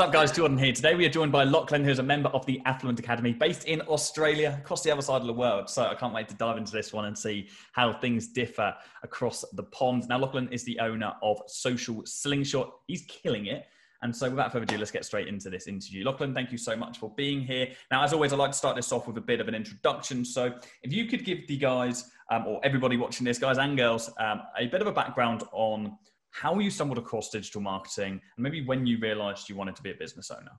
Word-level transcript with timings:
Up, 0.00 0.12
guys? 0.12 0.32
Jordan 0.32 0.56
here. 0.56 0.72
Today 0.72 0.94
we 0.94 1.04
are 1.04 1.10
joined 1.10 1.30
by 1.30 1.44
Lachlan, 1.44 1.84
who's 1.84 1.98
a 1.98 2.02
member 2.02 2.30
of 2.30 2.46
the 2.46 2.58
Affluent 2.64 2.98
Academy 2.98 3.34
based 3.34 3.64
in 3.64 3.82
Australia, 3.82 4.58
across 4.58 4.82
the 4.82 4.90
other 4.90 5.02
side 5.02 5.20
of 5.20 5.26
the 5.26 5.32
world. 5.32 5.68
So 5.68 5.84
I 5.84 5.94
can't 5.94 6.14
wait 6.14 6.26
to 6.30 6.34
dive 6.36 6.56
into 6.56 6.72
this 6.72 6.90
one 6.90 7.04
and 7.04 7.18
see 7.18 7.50
how 7.72 7.92
things 7.92 8.28
differ 8.28 8.74
across 9.02 9.44
the 9.52 9.64
pond. 9.64 10.08
Now, 10.08 10.16
Lachlan 10.16 10.48
is 10.50 10.64
the 10.64 10.80
owner 10.80 11.12
of 11.22 11.42
Social 11.48 12.00
Slingshot. 12.06 12.72
He's 12.86 13.02
killing 13.08 13.44
it. 13.44 13.66
And 14.00 14.16
so, 14.16 14.30
without 14.30 14.52
further 14.52 14.62
ado, 14.62 14.78
let's 14.78 14.90
get 14.90 15.04
straight 15.04 15.28
into 15.28 15.50
this 15.50 15.66
interview. 15.66 16.02
Lachlan, 16.06 16.32
thank 16.32 16.50
you 16.50 16.56
so 16.56 16.74
much 16.74 16.96
for 16.96 17.12
being 17.14 17.42
here. 17.42 17.68
Now, 17.90 18.02
as 18.02 18.14
always, 18.14 18.32
I'd 18.32 18.38
like 18.38 18.52
to 18.52 18.56
start 18.56 18.76
this 18.76 18.92
off 18.92 19.06
with 19.06 19.18
a 19.18 19.20
bit 19.20 19.38
of 19.38 19.48
an 19.48 19.54
introduction. 19.54 20.24
So, 20.24 20.54
if 20.82 20.94
you 20.94 21.04
could 21.04 21.26
give 21.26 21.46
the 21.46 21.58
guys, 21.58 22.10
um, 22.30 22.46
or 22.46 22.58
everybody 22.64 22.96
watching 22.96 23.26
this, 23.26 23.38
guys 23.38 23.58
and 23.58 23.76
girls, 23.76 24.10
um, 24.18 24.40
a 24.58 24.66
bit 24.68 24.80
of 24.80 24.86
a 24.86 24.92
background 24.92 25.44
on 25.52 25.98
how 26.30 26.58
you 26.58 26.70
stumbled 26.70 26.98
across 26.98 27.30
digital 27.30 27.60
marketing 27.60 28.12
and 28.12 28.42
maybe 28.42 28.64
when 28.64 28.86
you 28.86 28.98
realized 28.98 29.48
you 29.48 29.56
wanted 29.56 29.76
to 29.76 29.82
be 29.82 29.90
a 29.90 29.94
business 29.94 30.30
owner. 30.30 30.52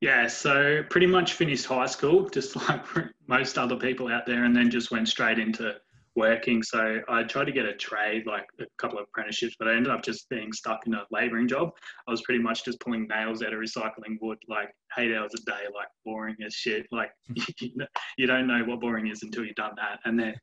Yeah, 0.00 0.28
so 0.28 0.82
pretty 0.88 1.06
much 1.06 1.34
finished 1.34 1.66
high 1.66 1.86
school, 1.86 2.28
just 2.32 2.56
like 2.56 2.84
most 3.26 3.58
other 3.58 3.76
people 3.76 4.08
out 4.08 4.26
there, 4.26 4.44
and 4.44 4.56
then 4.56 4.70
just 4.70 4.90
went 4.90 5.08
straight 5.08 5.38
into 5.38 5.74
working. 6.16 6.62
So 6.62 7.00
I 7.08 7.22
tried 7.22 7.44
to 7.44 7.52
get 7.52 7.66
a 7.66 7.74
trade, 7.74 8.26
like 8.26 8.46
a 8.60 8.64
couple 8.78 8.98
of 8.98 9.04
apprenticeships, 9.08 9.56
but 9.58 9.68
I 9.68 9.74
ended 9.74 9.92
up 9.92 10.02
just 10.02 10.28
being 10.28 10.52
stuck 10.52 10.86
in 10.86 10.94
a 10.94 11.04
labouring 11.10 11.48
job. 11.48 11.70
I 12.08 12.10
was 12.10 12.22
pretty 12.22 12.42
much 12.42 12.64
just 12.64 12.80
pulling 12.80 13.06
nails 13.08 13.42
out 13.42 13.52
of 13.52 13.60
recycling 13.60 14.16
wood, 14.20 14.38
like 14.48 14.70
eight 14.98 15.14
hours 15.14 15.32
a 15.34 15.42
day, 15.44 15.64
like 15.74 15.88
boring 16.04 16.36
as 16.44 16.54
shit. 16.54 16.86
Like 16.90 17.10
you 17.60 18.26
don't 18.26 18.46
know 18.46 18.64
what 18.64 18.80
boring 18.80 19.08
is 19.08 19.22
until 19.22 19.44
you've 19.44 19.54
done 19.54 19.74
that. 19.76 20.00
And 20.04 20.18
then, 20.18 20.34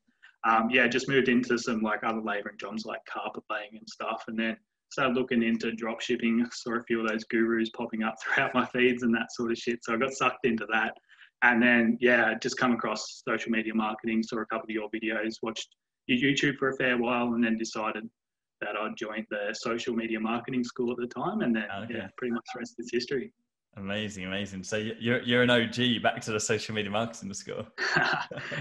um, 0.46 0.68
yeah, 0.70 0.86
just 0.86 1.08
moved 1.08 1.28
into 1.28 1.58
some 1.58 1.80
like 1.80 2.04
other 2.04 2.20
labouring 2.20 2.56
jobs, 2.58 2.84
like 2.84 3.00
carpet 3.06 3.44
laying 3.50 3.76
and 3.76 3.88
stuff. 3.88 4.24
And 4.28 4.38
then 4.38 4.56
started 4.90 5.16
looking 5.16 5.42
into 5.42 5.72
drop 5.72 6.00
shipping. 6.00 6.44
Saw 6.52 6.78
a 6.78 6.84
few 6.84 7.00
of 7.00 7.08
those 7.08 7.24
gurus 7.24 7.70
popping 7.76 8.02
up 8.02 8.16
throughout 8.22 8.54
my 8.54 8.66
feeds 8.66 9.02
and 9.02 9.14
that 9.14 9.32
sort 9.32 9.50
of 9.50 9.58
shit. 9.58 9.80
So 9.82 9.94
I 9.94 9.96
got 9.96 10.12
sucked 10.12 10.46
into 10.46 10.66
that. 10.72 10.94
And 11.42 11.62
then, 11.62 11.96
yeah, 12.00 12.34
just 12.42 12.56
come 12.56 12.72
across 12.72 13.22
social 13.26 13.52
media 13.52 13.72
marketing, 13.72 14.22
saw 14.22 14.38
a 14.40 14.46
couple 14.46 14.64
of 14.64 14.70
your 14.70 14.88
videos, 14.90 15.34
watched 15.42 15.68
your 16.06 16.32
YouTube 16.32 16.56
for 16.56 16.70
a 16.70 16.76
fair 16.76 16.98
while, 16.98 17.34
and 17.34 17.44
then 17.44 17.56
decided 17.56 18.08
that 18.60 18.76
I'd 18.76 18.96
join 18.96 19.24
the 19.30 19.54
social 19.54 19.94
media 19.94 20.18
marketing 20.18 20.64
school 20.64 20.90
at 20.90 20.96
the 20.96 21.06
time. 21.06 21.42
And 21.42 21.54
then, 21.54 21.66
okay. 21.84 21.94
yeah, 21.94 22.08
pretty 22.16 22.32
much 22.32 22.44
the 22.52 22.58
rest 22.58 22.74
is 22.78 22.90
history. 22.92 23.32
Amazing, 23.78 24.24
amazing. 24.24 24.64
So 24.64 24.76
you're 24.76 25.22
you're 25.22 25.42
an 25.42 25.50
OG 25.50 26.02
back 26.02 26.20
to 26.22 26.32
the 26.32 26.40
social 26.40 26.74
media 26.74 26.90
marketing 26.90 27.32
school. 27.32 27.64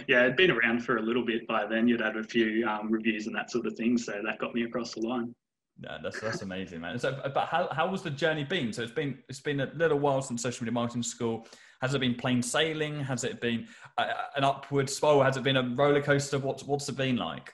yeah, 0.08 0.24
it'd 0.24 0.38
been 0.38 0.52
around 0.52 0.86
for 0.86 0.98
a 0.98 1.02
little 1.02 1.26
bit 1.26 1.48
by 1.48 1.66
then. 1.66 1.88
You'd 1.88 2.02
had 2.02 2.18
a 2.18 2.24
few 2.24 2.68
um, 2.68 2.92
reviews 2.92 3.26
and 3.26 3.36
that 3.36 3.50
sort 3.50 3.66
of 3.66 3.74
thing, 3.74 3.98
so 3.98 4.22
that 4.24 4.38
got 4.38 4.54
me 4.54 4.64
across 4.64 4.94
the 4.94 5.02
line. 5.02 5.34
Yeah, 5.82 5.98
that's 6.04 6.20
that's 6.20 6.44
amazing, 6.44 6.82
man. 6.82 7.00
So, 7.00 7.20
but 7.34 7.48
how 7.48 7.68
how 7.72 7.90
was 7.90 8.04
the 8.04 8.12
journey 8.12 8.44
been? 8.44 8.72
So 8.72 8.84
it's 8.84 8.92
been 8.92 9.18
it's 9.28 9.40
been 9.40 9.60
a 9.60 9.72
little 9.76 9.98
while 9.98 10.22
since 10.22 10.44
social 10.44 10.64
media 10.64 10.74
marketing 10.74 11.04
school. 11.04 11.48
Has 11.82 11.94
it 11.94 12.00
been 12.00 12.16
plain 12.16 12.42
sailing? 12.42 13.00
Has 13.00 13.24
it 13.24 13.42
been 13.42 13.68
uh, 13.98 14.12
an 14.36 14.44
upward 14.44 14.90
spiral? 14.90 15.24
Has 15.24 15.38
it 15.38 15.44
been 15.44 15.58
a 15.58 15.74
roller 15.76 16.02
coaster? 16.02 16.38
What's 16.38 16.64
what's 16.64 16.90
it 16.90 16.98
been 16.98 17.18
like? 17.18 17.54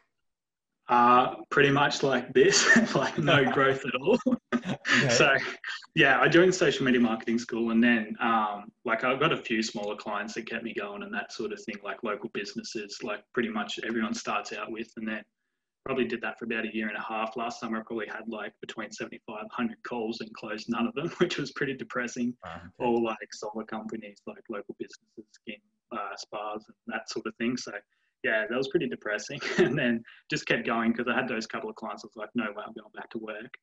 Uh, 0.89 1.36
pretty 1.50 1.69
much 1.69 2.03
like 2.03 2.34
this, 2.34 2.67
like 2.95 3.17
no 3.17 3.50
growth 3.53 3.86
at 3.86 3.95
all. 3.95 4.19
Okay. 4.67 4.78
So, 5.09 5.36
yeah, 5.95 6.19
I 6.19 6.28
joined 6.28 6.53
social 6.53 6.86
media 6.86 7.00
marketing 7.00 7.39
school, 7.39 7.72
and 7.72 7.83
then 7.83 8.16
um, 8.22 8.72
like 8.86 9.03
I've 9.03 9.19
got 9.19 9.31
a 9.33 9.38
few 9.38 9.61
smaller 9.61 9.95
clients 9.95 10.33
that 10.36 10.45
kept 10.50 10.64
me 10.64 10.73
going, 10.73 11.03
and 11.03 11.14
that 11.14 11.33
sort 11.33 11.52
of 11.52 11.61
thing, 11.64 11.75
like 11.83 12.03
local 12.03 12.30
businesses, 12.33 13.00
like 13.03 13.23
pretty 13.34 13.50
much 13.50 13.80
everyone 13.86 14.14
starts 14.14 14.53
out 14.53 14.72
with, 14.72 14.89
and 14.97 15.08
then 15.08 15.23
probably 15.86 16.06
did 16.06 16.22
that 16.22 16.39
for 16.39 16.45
about 16.45 16.66
a 16.66 16.73
year 16.73 16.88
and 16.88 16.97
a 16.97 17.02
half. 17.02 17.35
Last 17.35 17.59
summer, 17.59 17.79
I 17.79 17.81
probably 17.85 18.07
had 18.07 18.28
like 18.28 18.53
between 18.62 18.91
75, 18.91 19.35
100 19.35 19.78
calls 19.84 20.22
and 20.22 20.34
closed 20.34 20.68
none 20.69 20.88
of 20.88 20.94
them, 20.94 21.09
which 21.18 21.38
was 21.38 21.52
pretty 21.52 21.75
depressing. 21.75 22.34
okay. 22.46 22.66
All 22.79 23.03
like 23.03 23.34
solar 23.34 23.66
companies, 23.66 24.22
like 24.25 24.44
local 24.50 24.75
businesses, 24.79 25.25
skin 25.31 25.57
uh, 25.91 26.16
spas, 26.18 26.63
and 26.68 26.75
that 26.88 27.09
sort 27.09 27.25
of 27.28 27.35
thing. 27.35 27.57
So, 27.57 27.72
yeah, 28.23 28.46
that 28.50 28.57
was 28.57 28.69
pretty 28.69 28.88
depressing. 28.88 29.40
and 29.57 29.78
then 29.78 30.03
just 30.29 30.46
kept 30.46 30.66
going 30.66 30.91
because 30.91 31.07
I 31.07 31.16
had 31.16 31.28
those 31.28 31.46
couple 31.46 31.69
of 31.69 31.75
clients. 31.75 32.03
I 32.06 32.07
was 32.07 32.16
like, 32.16 32.29
no 32.35 32.46
way, 32.46 32.63
I'm 32.66 32.73
going 32.73 32.91
back 32.96 33.09
to 33.12 33.18
work. 33.18 33.53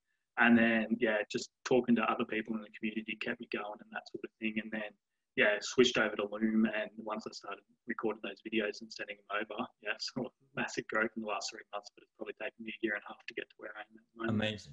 And 0.40 0.56
then, 0.56 0.96
yeah, 0.98 1.18
just 1.30 1.50
talking 1.64 1.94
to 1.96 2.02
other 2.02 2.24
people 2.24 2.56
in 2.56 2.62
the 2.62 2.72
community 2.78 3.16
kept 3.20 3.40
me 3.40 3.48
going 3.52 3.78
and 3.78 3.90
that 3.92 4.08
sort 4.10 4.24
of 4.24 4.30
thing. 4.40 4.56
And 4.62 4.72
then 4.72 4.90
yeah, 5.36 5.56
switched 5.60 5.96
over 5.96 6.16
to 6.16 6.26
Loom, 6.30 6.66
and 6.66 6.90
once 6.98 7.24
I 7.26 7.32
started 7.32 7.62
recording 7.86 8.20
those 8.22 8.42
videos 8.44 8.80
and 8.80 8.92
sending 8.92 9.16
them 9.16 9.40
over, 9.40 9.66
yeah, 9.82 9.92
saw 10.00 10.28
massive 10.56 10.86
growth 10.88 11.10
in 11.16 11.22
the 11.22 11.28
last 11.28 11.50
three 11.50 11.60
months. 11.72 11.90
But 11.94 12.02
it's 12.02 12.12
probably 12.16 12.34
taken 12.34 12.64
me 12.64 12.72
a 12.72 12.86
year 12.86 12.94
and 12.94 13.02
a 13.06 13.08
half 13.08 13.24
to 13.26 13.34
get 13.34 13.48
to 13.48 13.56
where 13.58 13.70
I 13.76 13.80
am 13.80 13.96
at 13.96 14.04
the 14.12 14.26
moment. 14.26 14.48
Amazing. 14.48 14.72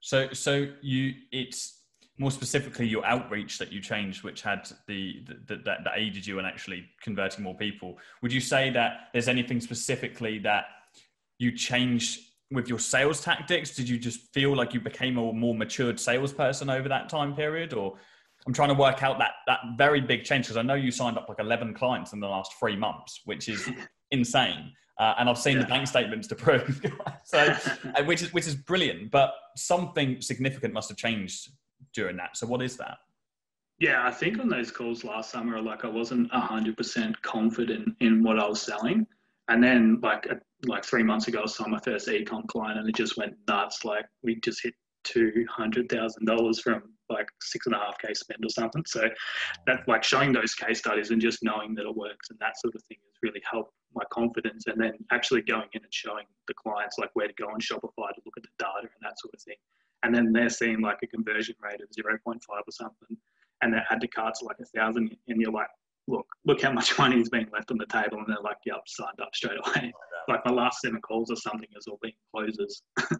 So, 0.00 0.32
so 0.32 0.68
you, 0.80 1.14
it's 1.32 1.82
more 2.18 2.30
specifically 2.30 2.86
your 2.86 3.04
outreach 3.04 3.58
that 3.58 3.72
you 3.72 3.80
changed, 3.80 4.22
which 4.22 4.42
had 4.42 4.68
the, 4.86 5.24
the, 5.26 5.34
the 5.46 5.62
that, 5.64 5.84
that 5.84 5.92
aided 5.94 6.26
you 6.26 6.38
in 6.38 6.44
actually 6.44 6.86
converting 7.02 7.44
more 7.44 7.54
people. 7.54 7.98
Would 8.22 8.32
you 8.32 8.40
say 8.40 8.70
that 8.70 9.08
there's 9.12 9.28
anything 9.28 9.60
specifically 9.60 10.38
that 10.40 10.66
you 11.38 11.52
changed 11.52 12.20
with 12.50 12.68
your 12.68 12.78
sales 12.78 13.20
tactics? 13.20 13.74
Did 13.74 13.88
you 13.88 13.98
just 13.98 14.32
feel 14.32 14.56
like 14.56 14.74
you 14.74 14.80
became 14.80 15.18
a 15.18 15.32
more 15.32 15.54
matured 15.54 16.00
salesperson 16.00 16.70
over 16.70 16.88
that 16.88 17.08
time 17.08 17.34
period, 17.34 17.72
or 17.72 17.96
I'm 18.46 18.52
trying 18.52 18.68
to 18.68 18.74
work 18.74 19.02
out 19.02 19.18
that 19.18 19.32
that 19.46 19.60
very 19.76 20.00
big 20.00 20.24
change 20.24 20.46
because 20.46 20.56
I 20.56 20.62
know 20.62 20.74
you 20.74 20.90
signed 20.90 21.18
up 21.18 21.28
like 21.28 21.40
11 21.40 21.74
clients 21.74 22.12
in 22.12 22.20
the 22.20 22.28
last 22.28 22.52
three 22.58 22.76
months, 22.76 23.22
which 23.24 23.48
is 23.48 23.68
insane. 24.10 24.72
Uh, 24.98 25.14
and 25.18 25.28
I've 25.28 25.38
seen 25.38 25.56
yeah. 25.56 25.62
the 25.62 25.68
bank 25.68 25.86
statements 25.86 26.26
to 26.28 26.34
prove. 26.34 26.84
so, 27.24 27.38
uh, 27.38 28.04
which 28.04 28.22
is 28.22 28.32
which 28.32 28.46
is 28.46 28.54
brilliant. 28.54 29.10
But 29.10 29.32
something 29.56 30.20
significant 30.20 30.74
must 30.74 30.88
have 30.88 30.98
changed 30.98 31.50
during 31.94 32.16
that. 32.16 32.36
So, 32.36 32.46
what 32.46 32.62
is 32.62 32.76
that? 32.78 32.98
Yeah, 33.78 34.04
I 34.04 34.10
think 34.10 34.40
on 34.40 34.48
those 34.48 34.72
calls 34.72 35.04
last 35.04 35.30
summer, 35.30 35.62
like 35.62 35.84
I 35.84 35.88
wasn't 35.88 36.32
hundred 36.32 36.76
percent 36.76 37.20
confident 37.22 37.94
in 38.00 38.24
what 38.24 38.40
I 38.40 38.48
was 38.48 38.60
selling, 38.60 39.06
and 39.46 39.62
then 39.62 40.00
like 40.02 40.26
like 40.64 40.84
three 40.84 41.02
months 41.02 41.28
ago, 41.28 41.42
I 41.44 41.46
saw 41.46 41.68
my 41.68 41.78
first 41.78 42.08
ecom 42.08 42.46
client, 42.48 42.78
and 42.78 42.88
it 42.88 42.94
just 42.94 43.16
went 43.16 43.34
nuts. 43.46 43.84
Like 43.84 44.06
we 44.22 44.36
just 44.40 44.62
hit 44.62 44.74
two 45.04 45.46
hundred 45.50 45.88
thousand 45.88 46.26
dollars 46.26 46.60
from 46.60 46.82
like 47.08 47.28
six 47.40 47.66
and 47.66 47.74
a 47.74 47.78
half 47.78 47.98
k 47.98 48.12
spend 48.12 48.44
or 48.44 48.50
something. 48.50 48.84
So 48.86 49.08
that 49.66 49.86
like 49.88 50.02
showing 50.04 50.32
those 50.32 50.54
case 50.54 50.80
studies 50.80 51.10
and 51.10 51.20
just 51.20 51.42
knowing 51.42 51.74
that 51.76 51.86
it 51.86 51.96
works 51.96 52.30
and 52.30 52.38
that 52.40 52.58
sort 52.60 52.74
of 52.74 52.82
thing 52.84 52.98
has 53.06 53.16
really 53.22 53.40
helped 53.50 53.72
my 53.94 54.04
confidence. 54.12 54.64
And 54.66 54.80
then 54.80 54.92
actually 55.10 55.42
going 55.42 55.68
in 55.72 55.82
and 55.82 55.94
showing 55.94 56.26
the 56.46 56.54
clients 56.54 56.98
like 56.98 57.10
where 57.14 57.28
to 57.28 57.34
go 57.34 57.46
on 57.46 57.60
Shopify 57.60 58.10
to 58.14 58.20
look 58.26 58.36
at 58.36 58.42
the 58.42 58.50
data 58.58 58.82
and 58.82 59.02
that 59.02 59.18
sort 59.18 59.34
of 59.34 59.40
thing. 59.40 59.56
And 60.02 60.14
then 60.14 60.32
they're 60.32 60.50
seeing 60.50 60.80
like 60.80 60.98
a 61.02 61.06
conversion 61.06 61.56
rate 61.62 61.80
of 61.80 61.88
0.5 61.90 62.18
or 62.28 62.62
something, 62.70 63.16
and 63.62 63.72
their 63.72 63.84
add 63.90 64.00
to 64.00 64.08
carts 64.08 64.42
like 64.42 64.56
a 64.60 64.78
thousand, 64.78 65.16
and 65.26 65.40
you're 65.40 65.52
like, 65.52 65.68
look, 66.08 66.26
look 66.44 66.62
how 66.62 66.72
much 66.72 66.98
money 66.98 67.20
is 67.20 67.28
being 67.28 67.46
left 67.52 67.70
on 67.70 67.78
the 67.78 67.86
table, 67.86 68.18
and 68.18 68.26
they're 68.26 68.42
like, 68.42 68.56
yep, 68.64 68.82
signed 68.86 69.20
up 69.22 69.34
straight 69.34 69.58
away. 69.64 69.92
like 70.28 70.44
my 70.44 70.50
last 70.50 70.80
seven 70.80 71.00
calls 71.00 71.30
or 71.30 71.36
something 71.36 71.68
has 71.74 71.86
all 71.86 71.98
been 72.02 72.12
closes. 72.34 72.82
yeah, 73.10 73.16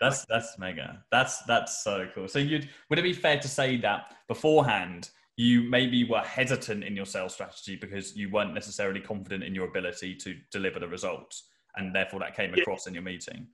that's 0.00 0.26
that's 0.26 0.58
mega. 0.58 1.02
That's 1.10 1.42
that's 1.42 1.82
so 1.82 2.06
cool. 2.14 2.28
So 2.28 2.38
you'd 2.38 2.68
would 2.90 2.98
it 2.98 3.02
be 3.02 3.12
fair 3.12 3.38
to 3.38 3.48
say 3.48 3.76
that 3.78 4.14
beforehand 4.28 5.10
you 5.36 5.62
maybe 5.62 6.04
were 6.04 6.20
hesitant 6.20 6.84
in 6.84 6.94
your 6.94 7.06
sales 7.06 7.32
strategy 7.32 7.74
because 7.74 8.14
you 8.14 8.28
weren't 8.30 8.52
necessarily 8.52 9.00
confident 9.00 9.42
in 9.42 9.54
your 9.54 9.66
ability 9.66 10.14
to 10.16 10.36
deliver 10.50 10.78
the 10.78 10.88
results, 10.88 11.44
and 11.76 11.94
therefore 11.94 12.20
that 12.20 12.36
came 12.36 12.52
across 12.54 12.86
yeah. 12.86 12.90
in 12.90 12.94
your 12.94 13.02
meeting. 13.02 13.46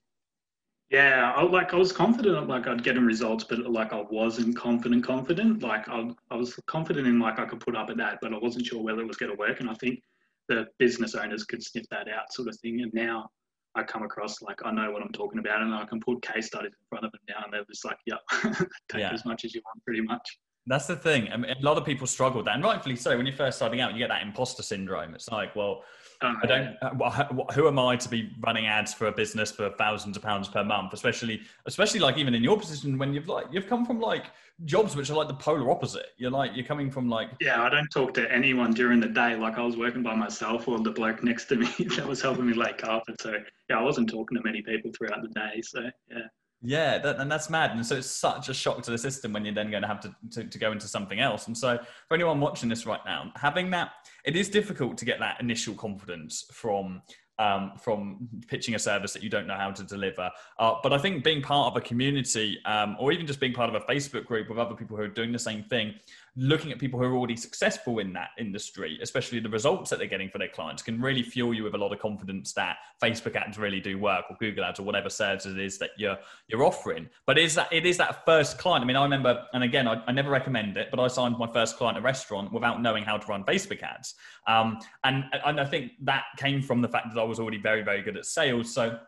Yeah, 0.90 1.32
I, 1.36 1.42
like 1.42 1.74
I 1.74 1.76
was 1.76 1.92
confident, 1.92 2.48
like 2.48 2.66
I'd 2.66 2.82
get 2.82 2.96
in 2.96 3.04
results, 3.04 3.44
but 3.44 3.58
like 3.70 3.92
I 3.92 4.02
wasn't 4.10 4.56
confident, 4.56 5.04
confident. 5.04 5.62
Like 5.62 5.86
I, 5.88 6.10
I 6.30 6.36
was 6.36 6.58
confident 6.66 7.06
in 7.06 7.18
like 7.18 7.38
I 7.38 7.44
could 7.44 7.60
put 7.60 7.76
up 7.76 7.90
at 7.90 7.98
that, 7.98 8.18
but 8.22 8.32
I 8.32 8.38
wasn't 8.38 8.64
sure 8.64 8.82
whether 8.82 9.02
it 9.02 9.06
was 9.06 9.18
going 9.18 9.30
to 9.30 9.38
work. 9.38 9.60
And 9.60 9.68
I 9.68 9.74
think 9.74 10.00
the 10.48 10.66
business 10.78 11.14
owners 11.14 11.44
could 11.44 11.62
sniff 11.62 11.86
that 11.90 12.08
out, 12.08 12.32
sort 12.32 12.48
of 12.48 12.56
thing. 12.60 12.80
And 12.80 12.92
now 12.94 13.28
I 13.74 13.82
come 13.82 14.02
across 14.02 14.40
like 14.40 14.60
I 14.64 14.70
know 14.70 14.90
what 14.90 15.02
I'm 15.02 15.12
talking 15.12 15.38
about, 15.38 15.60
and 15.60 15.74
I 15.74 15.84
can 15.84 16.00
put 16.00 16.22
case 16.22 16.46
studies 16.46 16.72
in 16.72 16.86
front 16.88 17.04
of 17.04 17.12
them 17.12 17.20
now, 17.28 17.44
and 17.44 17.52
they're 17.52 17.64
just 17.64 17.84
like, 17.84 17.98
"Yep, 18.06 18.20
take 18.88 19.00
yeah. 19.00 19.12
as 19.12 19.26
much 19.26 19.44
as 19.44 19.54
you 19.54 19.60
want, 19.64 19.84
pretty 19.84 20.00
much." 20.00 20.38
That's 20.66 20.86
the 20.86 20.96
thing. 20.96 21.28
I 21.32 21.36
mean, 21.36 21.50
a 21.50 21.64
lot 21.64 21.78
of 21.78 21.84
people 21.84 22.06
struggle 22.06 22.38
with 22.38 22.46
that, 22.46 22.56
and 22.56 22.64
rightfully 22.64 22.96
so. 22.96 23.16
When 23.16 23.26
you're 23.26 23.36
first 23.36 23.58
starting 23.58 23.80
out, 23.80 23.92
you 23.92 23.98
get 23.98 24.08
that 24.08 24.22
imposter 24.22 24.62
syndrome. 24.62 25.14
It's 25.14 25.28
like, 25.28 25.54
well, 25.54 25.82
I 26.20 26.46
don't. 26.46 26.76
Uh, 26.82 27.42
who 27.52 27.68
am 27.68 27.78
I 27.78 27.96
to 27.96 28.08
be 28.08 28.32
running 28.40 28.66
ads 28.66 28.92
for 28.92 29.06
a 29.06 29.12
business 29.12 29.52
for 29.52 29.70
thousands 29.70 30.16
of 30.16 30.22
pounds 30.22 30.48
per 30.48 30.64
month? 30.64 30.92
Especially, 30.92 31.42
especially 31.66 32.00
like 32.00 32.18
even 32.18 32.34
in 32.34 32.42
your 32.42 32.58
position 32.58 32.98
when 32.98 33.14
you've 33.14 33.28
like 33.28 33.46
you've 33.52 33.68
come 33.68 33.86
from 33.86 34.00
like 34.00 34.26
jobs 34.64 34.96
which 34.96 35.10
are 35.10 35.14
like 35.14 35.28
the 35.28 35.34
polar 35.34 35.70
opposite. 35.70 36.06
You're 36.16 36.32
like 36.32 36.56
you're 36.56 36.66
coming 36.66 36.90
from 36.90 37.08
like 37.08 37.30
yeah. 37.40 37.62
I 37.62 37.68
don't 37.68 37.88
talk 37.88 38.14
to 38.14 38.32
anyone 38.32 38.72
during 38.72 38.98
the 38.98 39.08
day. 39.08 39.36
Like 39.36 39.58
I 39.58 39.62
was 39.62 39.76
working 39.76 40.02
by 40.02 40.16
myself 40.16 40.66
or 40.66 40.80
the 40.80 40.90
bloke 40.90 41.22
next 41.22 41.44
to 41.46 41.56
me 41.56 41.68
that 41.96 42.06
was 42.06 42.20
helping 42.20 42.46
me 42.46 42.54
lay 42.54 42.72
carpet. 42.72 43.20
So 43.20 43.34
yeah, 43.70 43.78
I 43.78 43.82
wasn't 43.82 44.10
talking 44.10 44.36
to 44.36 44.42
many 44.44 44.62
people 44.62 44.90
throughout 44.96 45.22
the 45.22 45.28
day. 45.28 45.62
So 45.62 45.88
yeah. 46.10 46.26
Yeah, 46.60 46.98
that, 46.98 47.20
and 47.20 47.30
that's 47.30 47.48
mad. 47.48 47.70
And 47.70 47.86
so 47.86 47.96
it's 47.96 48.10
such 48.10 48.48
a 48.48 48.54
shock 48.54 48.82
to 48.82 48.90
the 48.90 48.98
system 48.98 49.32
when 49.32 49.44
you're 49.44 49.54
then 49.54 49.70
going 49.70 49.82
to 49.82 49.88
have 49.88 50.00
to, 50.00 50.14
to, 50.32 50.44
to, 50.44 50.58
go 50.58 50.72
into 50.72 50.88
something 50.88 51.20
else. 51.20 51.46
And 51.46 51.56
so 51.56 51.78
for 52.08 52.14
anyone 52.14 52.40
watching 52.40 52.68
this 52.68 52.84
right 52.84 53.00
now, 53.06 53.30
having 53.36 53.70
that, 53.70 53.92
it 54.24 54.34
is 54.34 54.48
difficult 54.48 54.98
to 54.98 55.04
get 55.04 55.20
that 55.20 55.40
initial 55.40 55.74
confidence 55.74 56.46
from 56.52 57.00
um, 57.38 57.72
from 57.78 58.28
pitching 58.48 58.74
a 58.74 58.78
service 58.78 59.12
that 59.12 59.22
you 59.22 59.30
don't 59.30 59.46
know 59.46 59.54
how 59.54 59.70
to 59.70 59.82
deliver. 59.84 60.30
Uh, 60.58 60.74
but 60.82 60.92
I 60.92 60.98
think 60.98 61.24
being 61.24 61.42
part 61.42 61.72
of 61.72 61.76
a 61.76 61.80
community, 61.80 62.58
um, 62.64 62.96
or 62.98 63.12
even 63.12 63.26
just 63.26 63.40
being 63.40 63.52
part 63.52 63.74
of 63.74 63.80
a 63.80 63.84
Facebook 63.86 64.24
group 64.26 64.48
with 64.48 64.58
other 64.58 64.74
people 64.74 64.96
who 64.96 65.02
are 65.02 65.08
doing 65.08 65.32
the 65.32 65.38
same 65.38 65.62
thing, 65.64 65.94
looking 66.38 66.70
at 66.70 66.78
people 66.78 67.00
who 67.00 67.04
are 67.04 67.16
already 67.16 67.36
successful 67.36 67.98
in 67.98 68.12
that 68.12 68.30
industry, 68.38 68.96
especially 69.02 69.40
the 69.40 69.48
results 69.48 69.90
that 69.90 69.98
they're 69.98 70.06
getting 70.06 70.30
for 70.30 70.38
their 70.38 70.48
clients, 70.48 70.82
can 70.82 71.00
really 71.00 71.22
fuel 71.22 71.52
you 71.52 71.64
with 71.64 71.74
a 71.74 71.78
lot 71.78 71.92
of 71.92 71.98
confidence 71.98 72.52
that 72.52 72.76
Facebook 73.02 73.34
ads 73.34 73.58
really 73.58 73.80
do 73.80 73.98
work, 73.98 74.24
or 74.30 74.36
Google 74.38 74.64
ads, 74.64 74.78
or 74.78 74.84
whatever 74.84 75.10
service 75.10 75.46
it 75.46 75.58
is 75.58 75.78
that 75.78 75.90
you're 75.96 76.16
you're 76.46 76.64
offering. 76.64 77.08
But 77.26 77.38
is 77.38 77.54
that 77.56 77.72
it 77.72 77.84
is 77.86 77.96
that 77.98 78.24
first 78.24 78.58
client? 78.58 78.84
I 78.84 78.86
mean, 78.86 78.96
I 78.96 79.02
remember, 79.02 79.44
and 79.52 79.64
again, 79.64 79.88
I, 79.88 80.02
I 80.06 80.12
never 80.12 80.30
recommend 80.30 80.76
it, 80.76 80.88
but 80.90 81.00
I 81.00 81.08
signed 81.08 81.36
my 81.38 81.50
first 81.52 81.76
client 81.76 81.96
at 81.96 82.02
a 82.02 82.04
restaurant 82.04 82.52
without 82.52 82.80
knowing 82.80 83.02
how 83.02 83.16
to 83.16 83.26
run 83.26 83.42
Facebook 83.42 83.82
ads, 83.82 84.14
um, 84.46 84.78
and 85.02 85.24
and 85.44 85.60
I 85.60 85.64
think 85.64 85.92
that 86.02 86.24
came 86.36 86.62
from 86.62 86.80
the 86.82 86.88
fact 86.88 87.12
that 87.14 87.20
I 87.20 87.24
was 87.28 87.40
already 87.40 87.58
very 87.58 87.82
very 87.82 88.02
good 88.02 88.16
at 88.16 88.26
sales, 88.26 88.72
so 88.72 88.98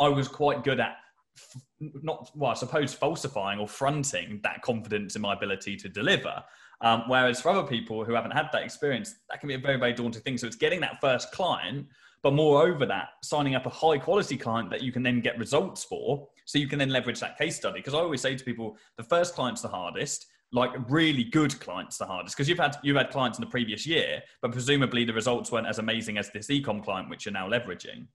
I 0.00 0.08
was 0.08 0.28
quite 0.28 0.64
good 0.64 0.80
at 0.80 0.96
not 1.80 2.30
well, 2.34 2.52
I 2.52 2.54
suppose 2.54 2.94
falsifying 2.94 3.58
or 3.58 3.68
fronting 3.68 4.40
that 4.42 4.62
confidence 4.62 5.16
in 5.16 5.22
my 5.22 5.34
ability 5.34 5.76
to 5.76 5.88
deliver. 5.88 6.42
Um, 6.80 7.04
whereas 7.06 7.40
for 7.40 7.50
other 7.50 7.66
people 7.66 8.04
who 8.04 8.14
haven't 8.14 8.32
had 8.32 8.48
that 8.52 8.62
experience, 8.62 9.14
that 9.30 9.40
can 9.40 9.48
be 9.48 9.54
a 9.54 9.58
very, 9.58 9.78
very 9.78 9.92
daunting 9.92 10.22
thing. 10.22 10.38
So 10.38 10.46
it's 10.46 10.56
getting 10.56 10.80
that 10.80 11.00
first 11.00 11.32
client, 11.32 11.86
but 12.22 12.34
moreover 12.34 12.84
that, 12.86 13.08
signing 13.22 13.54
up 13.54 13.66
a 13.66 13.70
high 13.70 13.98
quality 13.98 14.36
client 14.36 14.70
that 14.70 14.82
you 14.82 14.92
can 14.92 15.02
then 15.02 15.20
get 15.20 15.38
results 15.38 15.84
for. 15.84 16.28
So 16.46 16.58
you 16.58 16.68
can 16.68 16.78
then 16.78 16.90
leverage 16.90 17.20
that 17.20 17.38
case 17.38 17.56
study. 17.56 17.80
Because 17.80 17.94
I 17.94 17.98
always 17.98 18.20
say 18.20 18.36
to 18.36 18.44
people, 18.44 18.76
the 18.96 19.04
first 19.04 19.34
client's 19.34 19.62
the 19.62 19.68
hardest 19.68 20.26
like 20.54 20.70
really 20.88 21.24
good 21.24 21.58
clients 21.60 21.98
the 21.98 22.06
hardest 22.06 22.36
because 22.36 22.48
you've 22.48 22.58
had 22.58 22.76
you've 22.82 22.96
had 22.96 23.10
clients 23.10 23.38
in 23.38 23.44
the 23.44 23.50
previous 23.50 23.86
year 23.86 24.22
but 24.40 24.52
presumably 24.52 25.04
the 25.04 25.12
results 25.12 25.50
weren't 25.50 25.66
as 25.66 25.78
amazing 25.78 26.16
as 26.16 26.30
this 26.30 26.46
ecom 26.46 26.82
client 26.82 27.10
which 27.10 27.26
you're 27.26 27.32
now 27.32 27.48
leveraging 27.48 28.06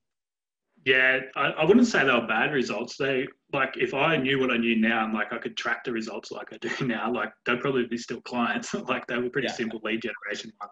yeah, 0.86 1.20
I, 1.36 1.48
I, 1.50 1.66
wouldn't 1.66 1.88
say 1.88 2.06
they 2.06 2.14
were 2.14 2.26
bad 2.26 2.54
results. 2.54 2.96
They 2.96 3.28
like 3.52 3.76
if 3.78 3.94
I 3.94 4.16
knew 4.16 4.40
what 4.40 4.50
I 4.50 4.58
knew 4.58 4.78
now, 4.78 5.04
and 5.04 5.14
like 5.14 5.34
I 5.34 5.38
could 5.38 5.58
track 5.58 5.84
the 5.84 5.92
results 5.92 6.32
like 6.32 6.54
I 6.54 6.58
do 6.58 6.70
now, 6.88 7.12
like 7.12 7.32
they'd 7.46 7.60
probably 7.60 7.86
be 7.86 7.98
still 7.98 8.22
clients. 8.22 8.74
like 8.88 9.06
they 9.08 9.18
were 9.18 9.30
pretty 9.30 9.50
yeah. 9.50 9.56
simple 9.56 9.82
lead 9.84 10.02
generation 10.02 10.54
ones, 10.62 10.72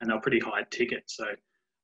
and 0.00 0.10
they 0.10 0.14
were 0.14 0.20
pretty 0.20 0.40
high 0.40 0.64
ticket. 0.70 1.04
So 1.06 1.26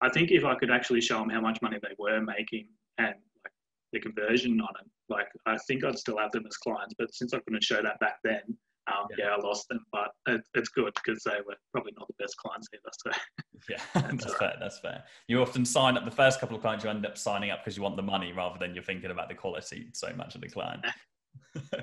I 0.01 0.09
think 0.09 0.31
if 0.33 0.45
I 0.45 0.57
could 0.57 0.71
actually 0.71 1.01
show 1.01 1.19
them 1.19 1.31
how 1.31 1.41
much 1.41 1.63
money 1.63 1.79
they 1.81 1.95
were 1.99 2.21
making 2.21 2.67
and 2.99 3.15
like 3.45 3.53
the 3.93 4.01
conversion 4.01 4.61
on 4.61 4.75
it, 4.81 4.87
like 5.09 5.29
I 5.47 5.57
think 5.69 5.85
I'd 5.85 5.99
still 5.99 6.19
have 6.19 6.33
them 6.33 6.47
as 6.49 6.57
clients. 6.57 6.95
But 6.99 7.15
since 7.15 7.33
I 7.33 7.39
couldn't 7.39 7.63
show 7.63 7.83
that 7.83 8.01
back 8.01 8.17
then, 8.25 8.43
um, 8.91 9.07
yeah. 9.17 9.27
yeah. 9.27 9.35
I 9.35 9.41
lost 9.41 9.69
them, 9.69 9.85
but 9.93 10.11
it, 10.27 10.41
it's 10.55 10.69
good 10.69 10.93
because 10.95 11.23
they 11.25 11.39
were 11.47 11.57
probably 11.73 11.93
not 11.99 12.09
the 12.09 12.15
best 12.19 12.37
clients 12.37 12.69
either. 12.75 12.91
So 12.99 13.21
yeah, 13.69 13.81
that's 14.11 14.35
fair. 14.35 14.57
That's 14.61 14.79
fair. 14.79 15.05
You 15.29 15.41
often 15.43 15.65
sign 15.65 15.97
up 15.97 16.05
the 16.05 16.11
first 16.11 16.41
couple 16.41 16.57
of 16.57 16.63
clients, 16.63 16.85
you 16.85 16.91
end 16.91 17.07
up 17.07 17.19
signing 17.19 17.51
up 17.51 17.61
because 17.65 17.77
you 17.77 17.83
want 17.83 17.97
the 17.97 18.03
money 18.03 18.33
rather 18.33 18.59
than 18.59 18.75
you're 18.75 18.85
thinking 18.85 19.11
about 19.11 19.29
the 19.29 19.35
quality 19.35 19.89
so 19.93 20.13
much 20.17 20.35
of 20.35 20.41
the 20.41 20.49
client. 20.49 20.85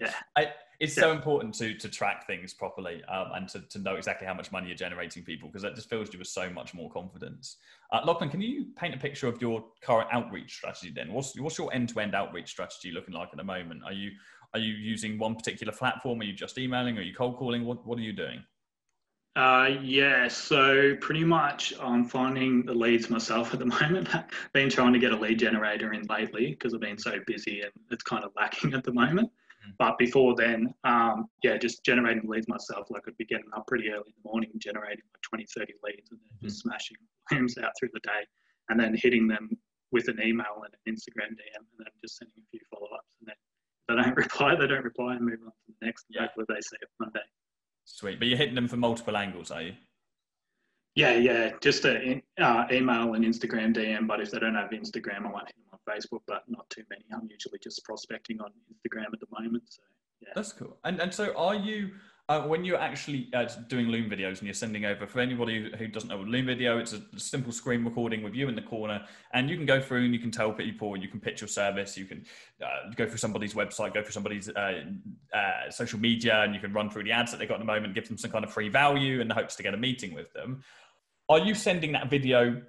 yeah. 0.01 0.13
I, 0.35 0.47
it's 0.79 0.95
yeah. 0.95 1.03
so 1.03 1.11
important 1.11 1.55
to 1.55 1.73
to 1.75 1.89
track 1.89 2.27
things 2.27 2.53
properly 2.53 3.03
um, 3.05 3.29
and 3.33 3.49
to, 3.49 3.61
to 3.61 3.79
know 3.79 3.95
exactly 3.95 4.27
how 4.27 4.33
much 4.33 4.51
money 4.51 4.67
you're 4.67 4.75
generating 4.75 5.23
people 5.23 5.49
because 5.49 5.63
that 5.63 5.75
just 5.75 5.89
fills 5.89 6.13
you 6.13 6.19
with 6.19 6.27
so 6.27 6.49
much 6.49 6.73
more 6.73 6.89
confidence. 6.91 7.57
Uh, 7.91 8.01
Lachlan, 8.05 8.29
can 8.29 8.41
you 8.41 8.67
paint 8.75 8.93
a 8.93 8.97
picture 8.97 9.27
of 9.27 9.41
your 9.41 9.63
current 9.81 10.07
outreach 10.11 10.55
strategy 10.55 10.91
then? 10.95 11.11
What's 11.11 11.37
what's 11.39 11.57
your 11.57 11.73
end 11.73 11.89
to 11.89 11.99
end 11.99 12.13
outreach 12.13 12.49
strategy 12.49 12.91
looking 12.91 13.13
like 13.13 13.29
at 13.31 13.37
the 13.37 13.43
moment? 13.43 13.81
Are 13.85 13.93
you 13.93 14.11
are 14.57 14.61
you 14.61 14.73
using 14.73 15.17
one 15.17 15.35
particular 15.35 15.71
platform? 15.71 16.21
Are 16.21 16.23
you 16.23 16.33
just 16.33 16.57
emailing? 16.57 16.97
Are 16.97 17.01
you 17.01 17.13
cold 17.13 17.37
calling? 17.37 17.65
What, 17.65 17.85
what 17.85 17.97
are 17.97 18.01
you 18.01 18.13
doing? 18.13 18.43
Uh, 19.35 19.69
yeah, 19.83 20.27
so 20.27 20.95
pretty 20.99 21.23
much 21.23 21.71
I'm 21.79 22.05
finding 22.05 22.65
the 22.65 22.73
leads 22.73 23.09
myself 23.09 23.53
at 23.53 23.59
the 23.59 23.65
moment. 23.81 24.09
been 24.51 24.69
trying 24.69 24.93
to 24.93 24.99
get 24.99 25.11
a 25.11 25.15
lead 25.15 25.37
generator 25.37 25.93
in 25.93 26.03
lately 26.07 26.51
because 26.51 26.73
I've 26.73 26.81
been 26.81 26.97
so 26.97 27.19
busy 27.27 27.61
and 27.61 27.71
it's 27.91 28.03
kind 28.03 28.23
of 28.23 28.31
lacking 28.35 28.73
at 28.73 28.83
the 28.83 28.93
moment. 28.93 29.29
Mm. 29.29 29.73
But 29.77 29.99
before 29.99 30.35
then, 30.35 30.73
um, 30.83 31.29
yeah, 31.43 31.57
just 31.57 31.83
generating 31.83 32.27
leads 32.27 32.47
myself. 32.47 32.87
Like 32.89 33.03
I'd 33.07 33.17
be 33.17 33.25
getting 33.25 33.49
up 33.55 33.67
pretty 33.67 33.89
early 33.89 34.07
in 34.07 34.13
the 34.23 34.29
morning, 34.29 34.49
generating 34.57 35.03
like 35.13 35.21
20, 35.21 35.45
30 35.55 35.73
leads 35.83 36.09
and 36.09 36.19
then 36.19 36.37
mm. 36.39 36.43
just 36.43 36.61
smashing 36.61 36.97
volumes 37.29 37.59
out 37.59 37.73
through 37.79 37.89
the 37.93 37.99
day 37.99 38.25
and 38.69 38.79
then 38.79 38.97
hitting 38.99 39.27
them 39.27 39.55
with 39.91 40.07
an 40.07 40.19
email 40.21 40.63
and 40.65 40.73
an 40.73 40.93
Instagram 40.93 41.31
DM 41.31 41.61
and 41.61 41.79
then 41.79 41.93
just 42.01 42.17
sending 42.17 42.33
a 42.37 42.49
few 42.49 42.59
follow 42.69 42.89
ups. 42.95 43.16
They 43.87 43.95
don't 43.95 44.15
reply, 44.15 44.55
they 44.55 44.67
don't 44.67 44.83
reply, 44.83 45.15
and 45.15 45.25
move 45.25 45.39
on 45.45 45.51
to 45.51 45.73
the 45.79 45.85
next. 45.85 46.05
Yeah. 46.09 46.27
Where 46.35 46.45
they 46.47 46.61
see 46.61 46.77
it 46.81 46.89
Monday. 46.99 47.19
Sweet, 47.85 48.19
but 48.19 48.27
you're 48.27 48.37
hitting 48.37 48.55
them 48.55 48.67
from 48.67 48.81
multiple 48.81 49.15
angles, 49.15 49.49
are 49.49 49.61
you? 49.61 49.73
Yeah, 50.95 51.13
yeah, 51.13 51.51
just 51.61 51.85
a 51.85 52.21
uh, 52.41 52.65
email 52.71 53.13
and 53.13 53.23
Instagram 53.23 53.75
DM. 53.75 54.07
But 54.07 54.19
if 54.19 54.31
they 54.31 54.39
don't 54.39 54.55
have 54.55 54.71
Instagram, 54.71 55.27
I 55.27 55.31
might 55.31 55.45
hit 55.45 55.55
them 55.55 55.71
on 55.73 55.79
Facebook, 55.87 56.21
but 56.27 56.43
not 56.47 56.67
too 56.71 56.81
many. 56.89 57.03
I'm 57.13 57.27
usually 57.29 57.59
just 57.63 57.83
prospecting 57.85 58.41
on 58.41 58.49
Instagram 58.73 59.13
at 59.13 59.19
the 59.19 59.27
moment. 59.31 59.63
So 59.69 59.83
yeah, 60.21 60.29
that's 60.35 60.51
cool. 60.53 60.77
And 60.83 60.99
and 60.99 61.13
so 61.13 61.33
are 61.35 61.55
you? 61.55 61.91
Uh, 62.29 62.41
when 62.41 62.65
you're 62.65 62.79
actually 62.79 63.29
uh, 63.33 63.45
doing 63.69 63.87
Loom 63.87 64.09
videos 64.09 64.39
and 64.39 64.43
you're 64.43 64.53
sending 64.53 64.83
over, 64.83 65.07
for 65.07 65.21
anybody 65.21 65.71
who 65.77 65.87
doesn't 65.87 66.09
know 66.09 66.17
what 66.17 66.27
Loom 66.27 66.47
video, 66.47 66.77
it's 66.77 66.91
a 66.91 67.01
simple 67.15 67.53
screen 67.53 67.85
recording 67.85 68.21
with 68.21 68.35
you 68.35 68.49
in 68.49 68.55
the 68.55 68.61
corner, 68.61 69.01
and 69.31 69.49
you 69.49 69.55
can 69.55 69.65
go 69.65 69.79
through 69.79 70.03
and 70.03 70.13
you 70.13 70.19
can 70.19 70.29
tell 70.29 70.51
people, 70.51 70.97
you 70.97 71.07
can 71.07 71.21
pitch 71.21 71.39
your 71.39 71.47
service, 71.47 71.97
you 71.97 72.03
can 72.03 72.25
uh, 72.61 72.91
go 72.97 73.07
through 73.07 73.17
somebody's 73.17 73.53
website, 73.53 73.93
go 73.93 74.01
through 74.01 74.11
somebody's 74.11 74.49
uh, 74.49 74.83
uh, 75.33 75.69
social 75.69 75.99
media, 75.99 76.41
and 76.41 76.53
you 76.53 76.59
can 76.59 76.73
run 76.73 76.89
through 76.89 77.05
the 77.05 77.13
ads 77.13 77.31
that 77.31 77.37
they've 77.37 77.47
got 77.47 77.55
at 77.55 77.61
the 77.61 77.65
moment, 77.65 77.95
give 77.95 78.09
them 78.09 78.17
some 78.17 78.29
kind 78.29 78.43
of 78.43 78.51
free 78.51 78.67
value 78.67 79.21
in 79.21 79.29
the 79.29 79.33
hopes 79.33 79.55
to 79.55 79.63
get 79.63 79.73
a 79.73 79.77
meeting 79.77 80.13
with 80.13 80.33
them. 80.33 80.61
Are 81.29 81.39
you 81.39 81.55
sending 81.55 81.93
that 81.93 82.09
video 82.09 82.61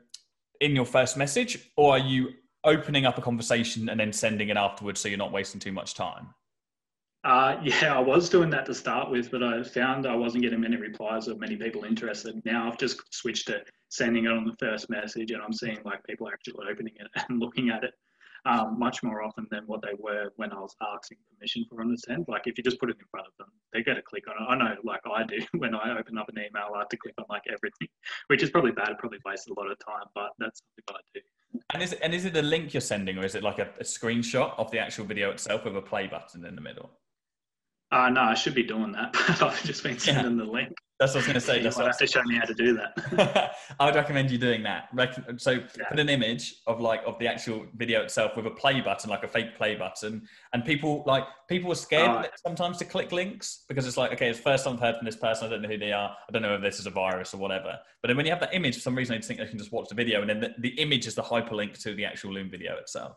in 0.61 0.77
your 0.77 0.87
first 0.87 1.17
message, 1.17 1.59
or 1.77 1.95
are 1.95 1.99
you 1.99 2.29
opening 2.63 3.07
up 3.07 3.19
a 3.19 3.23
conversation 3.23 3.89
and 3.89 3.99
then 3.99 4.13
sending 4.13 4.51
it 4.51 4.57
afterwards 4.57 5.01
so 5.01 5.09
you're 5.09 5.19
not 5.19 5.33
wasting 5.33 5.59
too 5.59 5.73
much 5.73 5.95
time? 5.95 6.29
Uh, 7.25 7.57
yeah, 7.63 7.97
I 7.97 8.01
was 8.01 8.29
doing 8.29 8.51
that 8.51 8.67
to 8.67 8.75
start 8.75 9.11
with, 9.11 9.31
but 9.31 9.43
I 9.43 9.63
found 9.63 10.07
I 10.07 10.15
wasn't 10.15 10.43
getting 10.43 10.61
many 10.61 10.77
replies 10.77 11.29
or 11.29 11.37
many 11.37 11.57
people 11.57 11.85
interested. 11.85 12.41
Now 12.45 12.69
I've 12.69 12.79
just 12.79 13.03
switched 13.15 13.49
to 13.49 13.63
sending 13.89 14.25
it 14.25 14.33
on 14.33 14.45
the 14.45 14.57
first 14.59 14.91
message, 14.91 15.31
and 15.31 15.43
I'm 15.43 15.53
seeing 15.53 15.79
like 15.85 16.05
people 16.05 16.29
actually 16.29 16.67
opening 16.71 16.95
it 16.99 17.09
and 17.29 17.41
looking 17.41 17.71
at 17.71 17.85
it 17.85 17.95
um, 18.47 18.79
much 18.79 19.03
more 19.03 19.23
often 19.23 19.47
than 19.51 19.65
what 19.67 19.83
they 19.83 19.95
were 19.99 20.33
when 20.37 20.53
I 20.53 20.61
was 20.61 20.75
asking 20.95 21.19
permission 21.35 21.67
for 21.69 21.79
them 21.79 21.91
to 21.91 21.99
send. 21.99 22.27
Like 22.29 22.47
if 22.47 22.57
you 22.57 22.65
just 22.65 22.79
put 22.79 22.91
it 22.91 22.97
in 22.99 23.07
front 23.11 23.27
of 23.27 23.33
them, 23.39 23.49
they 23.73 23.83
get 23.83 23.99
a 23.99 24.03
click 24.03 24.25
on 24.29 24.43
it. 24.43 24.47
I 24.49 24.57
know, 24.57 24.77
like 24.85 25.01
I 25.13 25.25
do, 25.25 25.39
when 25.59 25.75
I 25.75 25.99
open 25.99 26.19
up 26.19 26.29
an 26.29 26.39
email, 26.39 26.73
I 26.75 26.81
have 26.81 26.89
to 26.91 26.97
click 26.97 27.15
on 27.19 27.25
like 27.29 27.43
everything, 27.53 27.89
which 28.29 28.43
is 28.43 28.51
probably 28.51 28.73
bad. 28.73 28.91
It 28.91 28.99
probably 28.99 29.19
wastes 29.25 29.49
a 29.49 29.55
lot 29.55 29.71
of 29.71 29.79
time, 29.85 30.07
but 30.15 30.31
that's 30.39 30.61
something 30.61 30.97
I 30.97 31.01
do. 31.15 31.61
And 31.75 31.83
is 31.83 31.93
it, 31.93 31.99
and 32.03 32.15
is 32.15 32.25
it 32.25 32.37
a 32.37 32.43
link 32.43 32.75
you're 32.75 32.81
sending, 32.81 33.19
or 33.19 33.25
is 33.25 33.35
it 33.35 33.43
like 33.43 33.59
a, 33.59 33.69
a 33.81 33.85
screenshot 33.85 34.59
of 34.59 34.71
the 34.71 34.79
actual 34.79 35.05
video 35.05 35.31
itself 35.31 35.65
with 35.65 35.77
a 35.77 35.83
play 35.83 36.07
button 36.07 36.45
in 36.45 36.55
the 36.55 36.61
middle? 36.61 36.91
Uh, 37.91 38.11
no, 38.11 38.21
I 38.21 38.35
should 38.35 38.55
be 38.55 38.63
doing 38.63 38.93
that, 38.93 39.13
but 39.41 39.43
I've 39.43 39.65
just 39.65 39.83
been 39.83 39.99
sending 39.99 40.39
yeah. 40.39 40.45
the 40.45 40.51
link. 40.51 40.75
That's 41.01 41.15
what 41.15 41.19
I 41.19 41.21
was 41.21 41.27
going 41.27 41.35
to 41.35 41.41
say. 41.41 41.59
You 41.59 41.71
might 41.71 41.87
have 41.87 41.99
to 41.99 42.07
show 42.07 42.23
me 42.25 42.35
how 42.35 42.45
to 42.45 42.55
do 42.55 42.77
that. 42.77 43.55
I 43.81 43.87
would 43.87 43.95
recommend 43.95 44.31
you 44.31 44.37
doing 44.37 44.65
that. 44.65 44.89
So 45.37 45.53
yeah. 45.53 45.89
put 45.89 46.01
an 46.01 46.09
image 46.09 46.57
of 46.67 46.81
like 46.81 47.01
of 47.07 47.19
the 47.21 47.29
actual 47.29 47.67
video 47.77 48.03
itself 48.03 48.37
with 48.37 48.47
a 48.47 48.51
play 48.51 48.81
button, 48.81 49.09
like 49.09 49.23
a 49.23 49.29
fake 49.29 49.57
play 49.57 49.77
button, 49.77 50.27
and 50.53 50.65
people 50.65 51.05
like 51.07 51.23
people 51.49 51.71
are 51.71 51.77
scared 51.77 52.11
oh. 52.11 52.29
sometimes 52.45 52.79
to 52.79 52.85
click 52.85 53.13
links 53.13 53.65
because 53.69 53.87
it's 53.87 53.97
like, 53.97 54.13
okay, 54.13 54.29
it's 54.29 54.41
first 54.41 54.65
time 54.65 54.75
I've 54.75 54.81
heard 54.81 54.97
from 54.97 55.07
this 55.07 55.17
person. 55.17 55.47
I 55.47 55.51
don't 55.51 55.63
know 55.63 55.69
who 55.69 55.79
they 55.79 55.93
are. 55.93 56.11
I 56.29 56.33
don't 56.33 56.43
know 56.43 56.57
if 56.57 56.63
this 56.63 56.81
is 56.81 56.87
a 56.87 56.91
virus 56.91 57.33
or 57.33 57.39
whatever. 57.39 57.79
But 58.03 58.09
then 58.09 58.17
when 58.17 58.27
you 58.27 58.33
have 58.33 58.41
that 58.41 58.55
image, 58.55 58.75
for 58.75 58.81
some 58.81 58.97
reason, 58.97 59.17
I 59.17 59.21
think 59.21 59.39
they 59.39 59.47
can 59.47 59.59
just 59.59 59.73
watch 59.73 59.89
the 59.89 59.95
video, 59.95 60.21
and 60.21 60.29
then 60.29 60.41
the, 60.41 60.55
the 60.59 60.81
image 60.81 61.07
is 61.07 61.15
the 61.15 61.23
hyperlink 61.23 61.81
to 61.85 61.95
the 61.95 62.05
actual 62.05 62.33
Loom 62.33 62.51
video 62.51 62.77
itself. 62.77 63.17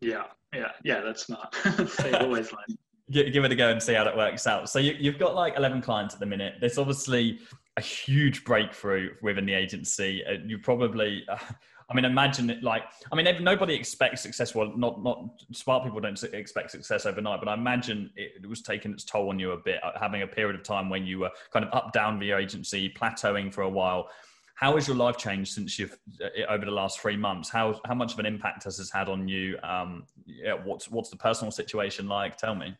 Yeah, 0.00 0.24
yeah, 0.52 0.72
yeah. 0.82 1.00
That's 1.00 1.28
not. 1.28 1.54
they 2.02 2.12
always 2.12 2.52
line 2.52 2.76
give 3.10 3.44
it 3.44 3.52
a 3.52 3.54
go 3.54 3.70
and 3.70 3.82
see 3.82 3.94
how 3.94 4.04
that 4.04 4.16
works 4.16 4.46
out. 4.46 4.68
So 4.68 4.78
you, 4.78 5.10
have 5.10 5.20
got 5.20 5.34
like 5.34 5.56
11 5.56 5.82
clients 5.82 6.14
at 6.14 6.20
the 6.20 6.26
minute. 6.26 6.54
There's 6.60 6.78
obviously 6.78 7.38
a 7.76 7.80
huge 7.80 8.44
breakthrough 8.44 9.10
within 9.20 9.46
the 9.46 9.54
agency. 9.54 10.22
You 10.46 10.58
probably, 10.58 11.26
I 11.90 11.94
mean, 11.94 12.06
imagine 12.06 12.48
it 12.48 12.62
like, 12.62 12.84
I 13.12 13.16
mean, 13.16 13.26
nobody 13.44 13.74
expects 13.74 14.22
success. 14.22 14.54
Well, 14.54 14.72
not, 14.74 15.02
not 15.02 15.28
smart 15.52 15.84
people 15.84 16.00
don't 16.00 16.22
expect 16.22 16.70
success 16.70 17.04
overnight, 17.04 17.40
but 17.40 17.48
I 17.48 17.54
imagine 17.54 18.10
it, 18.16 18.42
it 18.42 18.48
was 18.48 18.62
taking 18.62 18.92
its 18.92 19.04
toll 19.04 19.28
on 19.28 19.38
you 19.38 19.52
a 19.52 19.58
bit, 19.58 19.84
uh, 19.84 19.92
having 20.00 20.22
a 20.22 20.26
period 20.26 20.56
of 20.56 20.62
time 20.62 20.88
when 20.88 21.04
you 21.06 21.18
were 21.18 21.30
kind 21.52 21.64
of 21.64 21.74
up, 21.74 21.92
down 21.92 22.18
the 22.18 22.32
agency, 22.32 22.88
plateauing 22.88 23.52
for 23.52 23.62
a 23.62 23.68
while. 23.68 24.08
How 24.54 24.76
has 24.76 24.86
your 24.86 24.96
life 24.96 25.18
changed 25.18 25.52
since 25.52 25.78
you've 25.78 25.98
uh, 26.22 26.46
over 26.48 26.64
the 26.64 26.70
last 26.70 27.00
three 27.00 27.16
months? 27.16 27.50
How 27.50 27.80
how 27.84 27.94
much 27.94 28.12
of 28.12 28.20
an 28.20 28.24
impact 28.24 28.62
has 28.64 28.78
this 28.78 28.90
had 28.90 29.08
on 29.08 29.26
you? 29.26 29.58
Um, 29.64 30.04
yeah, 30.26 30.54
what's 30.54 30.88
what's 30.88 31.10
the 31.10 31.16
personal 31.16 31.50
situation 31.50 32.06
like? 32.06 32.36
Tell 32.36 32.54
me 32.54 32.74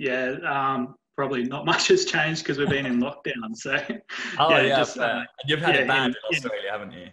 yeah, 0.00 0.36
um, 0.48 0.94
probably 1.14 1.44
not 1.44 1.66
much 1.66 1.88
has 1.88 2.06
changed 2.06 2.42
because 2.42 2.56
we've 2.56 2.70
been 2.70 2.86
in 2.86 3.00
lockdown. 3.00 3.54
So, 3.54 3.76
oh 4.38 4.50
yeah, 4.50 4.62
yeah 4.62 4.76
just, 4.78 4.96
uh, 4.96 5.24
you've 5.46 5.60
had 5.60 5.74
yeah, 5.74 5.80
it 5.82 5.88
bad 5.88 6.06
in, 6.06 6.10
in 6.10 6.36
Australia, 6.36 6.60
in, 6.66 6.72
haven't 6.72 6.92
you? 6.92 7.08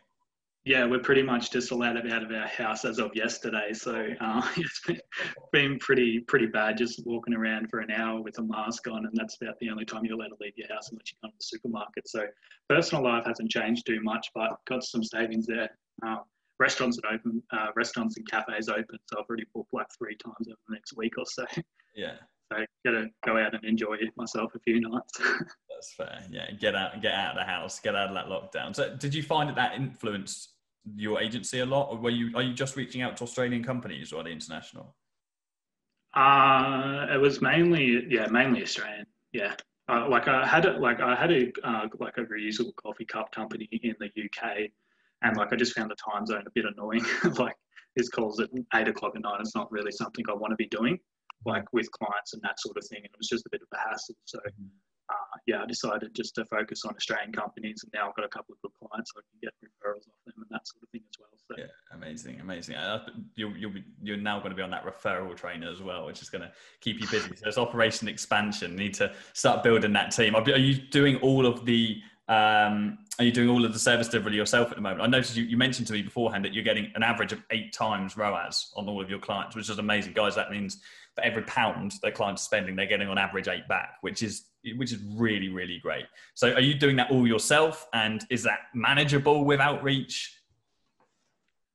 Yeah, 0.63 0.85
we're 0.85 0.99
pretty 0.99 1.21
much 1.21 1.51
just 1.51 1.71
allowed 1.71 1.97
out 1.97 2.23
of 2.23 2.31
our 2.31 2.47
house 2.47 2.85
as 2.85 2.99
of 2.99 3.11
yesterday. 3.13 3.73
So 3.73 4.07
uh, 4.21 4.47
it's 4.57 4.81
been, 4.87 4.99
been 5.51 5.79
pretty 5.79 6.21
pretty 6.21 6.45
bad. 6.45 6.77
Just 6.77 7.05
walking 7.05 7.33
around 7.33 7.69
for 7.69 7.79
an 7.79 7.91
hour 7.91 8.21
with 8.21 8.39
a 8.39 8.43
mask 8.43 8.87
on, 8.87 9.05
and 9.05 9.13
that's 9.13 9.37
about 9.41 9.59
the 9.59 9.69
only 9.69 9.83
time 9.83 10.05
you're 10.05 10.15
allowed 10.15 10.29
to 10.29 10.37
leave 10.39 10.53
your 10.55 10.69
house 10.73 10.89
unless 10.89 11.11
you 11.11 11.17
come 11.21 11.31
to 11.31 11.37
the 11.37 11.43
supermarket. 11.43 12.07
So 12.07 12.25
personal 12.69 13.03
life 13.03 13.25
hasn't 13.25 13.51
changed 13.51 13.85
too 13.85 13.99
much, 14.01 14.29
but 14.33 14.51
got 14.65 14.83
some 14.85 15.03
savings 15.03 15.45
there. 15.45 15.69
Uh, 16.05 16.19
restaurants 16.57 16.97
are 17.03 17.13
open, 17.13 17.43
uh, 17.51 17.67
restaurants 17.75 18.15
and 18.15 18.25
cafes 18.29 18.69
open. 18.69 18.97
So 19.07 19.19
I've 19.19 19.25
already 19.29 19.45
booked 19.53 19.73
like 19.73 19.87
three 19.97 20.15
times 20.15 20.47
over 20.47 20.57
the 20.69 20.73
next 20.73 20.95
week 20.95 21.17
or 21.17 21.25
so. 21.25 21.45
Yeah. 21.95 22.17
So 22.51 22.65
gotta 22.85 23.07
go 23.25 23.37
out 23.37 23.53
and 23.53 23.63
enjoy 23.65 23.95
it 23.95 24.09
myself 24.15 24.53
a 24.55 24.59
few 24.59 24.79
nights. 24.79 25.19
That's 25.69 25.93
fair. 25.95 26.23
Yeah, 26.29 26.49
get 26.51 26.75
out, 26.75 27.01
get 27.01 27.13
out 27.13 27.31
of 27.31 27.37
the 27.37 27.43
house, 27.43 27.79
get 27.79 27.95
out 27.95 28.09
of 28.09 28.15
that 28.15 28.27
lockdown. 28.27 28.75
So, 28.75 28.95
did 28.95 29.13
you 29.13 29.21
find 29.21 29.49
that 29.49 29.55
that 29.55 29.75
influenced 29.75 30.53
your 30.95 31.21
agency 31.21 31.59
a 31.59 31.65
lot, 31.65 31.89
or 31.91 31.97
were 31.97 32.09
you 32.09 32.35
are 32.35 32.41
you 32.41 32.53
just 32.53 32.75
reaching 32.75 33.01
out 33.01 33.17
to 33.17 33.23
Australian 33.23 33.63
companies 33.63 34.13
or 34.13 34.21
are 34.21 34.23
they 34.23 34.31
international? 34.31 34.95
Uh, 36.15 37.07
it 37.11 37.19
was 37.19 37.41
mainly 37.41 38.05
yeah, 38.09 38.27
mainly 38.27 38.63
Australian. 38.63 39.05
Yeah, 39.33 39.53
uh, 39.89 40.07
like 40.09 40.27
I 40.27 40.45
had 40.45 40.65
a, 40.65 40.77
like 40.79 41.01
I 41.01 41.15
had 41.15 41.31
a 41.31 41.51
uh, 41.63 41.87
like 41.99 42.17
a 42.17 42.21
reusable 42.21 42.75
coffee 42.75 43.05
cup 43.05 43.31
company 43.31 43.67
in 43.71 43.95
the 43.99 44.07
UK, 44.07 44.69
and 45.21 45.37
like 45.37 45.51
I 45.51 45.55
just 45.57 45.73
found 45.73 45.91
the 45.91 45.95
time 45.95 46.25
zone 46.25 46.43
a 46.47 46.51
bit 46.55 46.65
annoying. 46.65 47.05
like 47.37 47.55
this 47.95 48.09
calls 48.09 48.39
at 48.39 48.49
eight 48.75 48.87
o'clock 48.87 49.13
at 49.15 49.21
night. 49.21 49.41
It's 49.41 49.55
not 49.55 49.71
really 49.71 49.91
something 49.91 50.23
I 50.29 50.33
want 50.33 50.51
to 50.51 50.55
be 50.55 50.67
doing, 50.67 50.97
like 51.45 51.71
with 51.73 51.89
clients 51.91 52.33
and 52.33 52.41
that 52.43 52.59
sort 52.59 52.77
of 52.77 52.85
thing. 52.87 52.99
And 52.99 53.05
it 53.05 53.17
was 53.17 53.27
just 53.27 53.45
a 53.45 53.49
bit 53.49 53.61
of 53.61 53.67
a 53.73 53.89
hassle. 53.89 54.15
So 54.25 54.39
mm-hmm 54.39 54.67
uh, 55.09 55.37
yeah, 55.45 55.63
I 55.63 55.65
decided 55.65 56.13
just 56.13 56.35
to 56.35 56.45
focus 56.45 56.83
on 56.85 56.93
Australian 56.95 57.31
companies, 57.31 57.83
and 57.83 57.91
now 57.93 58.09
I've 58.09 58.15
got 58.15 58.25
a 58.25 58.29
couple 58.29 58.53
of 58.53 58.61
good 58.61 58.71
clients, 58.77 59.11
so 59.13 59.21
I 59.21 59.23
can 59.31 59.39
get 59.41 59.53
referrals 59.63 60.07
off 60.07 60.19
them 60.25 60.33
and 60.37 60.45
that 60.49 60.67
sort 60.67 60.83
of 60.83 60.89
thing 60.89 61.01
as 61.07 61.15
well. 61.19 61.29
So. 61.47 61.55
Yeah, 61.57 61.95
amazing, 61.95 62.41
amazing. 62.41 62.75
You'll, 63.35 63.55
you'll 63.55 63.71
be, 63.71 63.85
you're 64.01 64.17
now 64.17 64.39
going 64.39 64.49
to 64.49 64.55
be 64.55 64.61
on 64.61 64.71
that 64.71 64.85
referral 64.85 65.33
trainer 65.35 65.71
as 65.71 65.81
well, 65.81 66.05
which 66.05 66.21
is 66.21 66.29
going 66.29 66.41
to 66.41 66.51
keep 66.81 66.99
you 66.99 67.07
busy. 67.07 67.35
So 67.37 67.47
it's 67.47 67.57
operation 67.57 68.09
expansion. 68.09 68.71
You 68.71 68.77
need 68.77 68.93
to 68.95 69.13
start 69.33 69.63
building 69.63 69.93
that 69.93 70.11
team. 70.11 70.35
Are 70.35 70.49
you 70.49 70.75
doing 70.75 71.15
all 71.17 71.45
of 71.45 71.65
the 71.65 72.01
um, 72.27 72.97
are 73.19 73.25
you 73.25 73.31
doing 73.31 73.49
all 73.49 73.65
of 73.65 73.73
the 73.73 73.79
service 73.79 74.07
delivery 74.07 74.35
yourself 74.35 74.69
at 74.69 74.75
the 74.75 74.81
moment? 74.81 75.01
I 75.01 75.07
noticed 75.07 75.35
you, 75.35 75.43
you, 75.43 75.57
mentioned 75.57 75.87
to 75.87 75.93
me 75.93 76.03
beforehand 76.03 76.45
that 76.45 76.53
you're 76.53 76.63
getting 76.63 76.91
an 76.95 77.01
average 77.01 77.31
of 77.31 77.41
eight 77.51 77.73
times 77.73 78.15
ROAS 78.15 78.71
on 78.75 78.87
all 78.87 79.01
of 79.01 79.09
your 79.09 79.19
clients, 79.19 79.55
which 79.55 79.69
is 79.69 79.79
amazing, 79.79 80.13
guys. 80.13 80.35
That 80.35 80.51
means 80.51 80.81
for 81.15 81.23
every 81.23 81.43
pound 81.43 81.93
their 82.03 82.11
clients 82.11 82.43
are 82.43 82.45
spending, 82.45 82.75
they're 82.75 82.85
getting 82.85 83.09
on 83.09 83.17
average 83.17 83.47
eight 83.47 83.67
back, 83.67 83.95
which 84.01 84.21
is 84.21 84.45
which 84.75 84.91
is 84.91 84.99
really 85.15 85.49
really 85.49 85.79
great. 85.79 86.05
So, 86.35 86.53
are 86.53 86.61
you 86.61 86.75
doing 86.75 86.95
that 86.97 87.09
all 87.09 87.25
yourself, 87.25 87.87
and 87.93 88.23
is 88.29 88.43
that 88.43 88.59
manageable 88.75 89.45
with 89.45 89.59
outreach? 89.59 90.33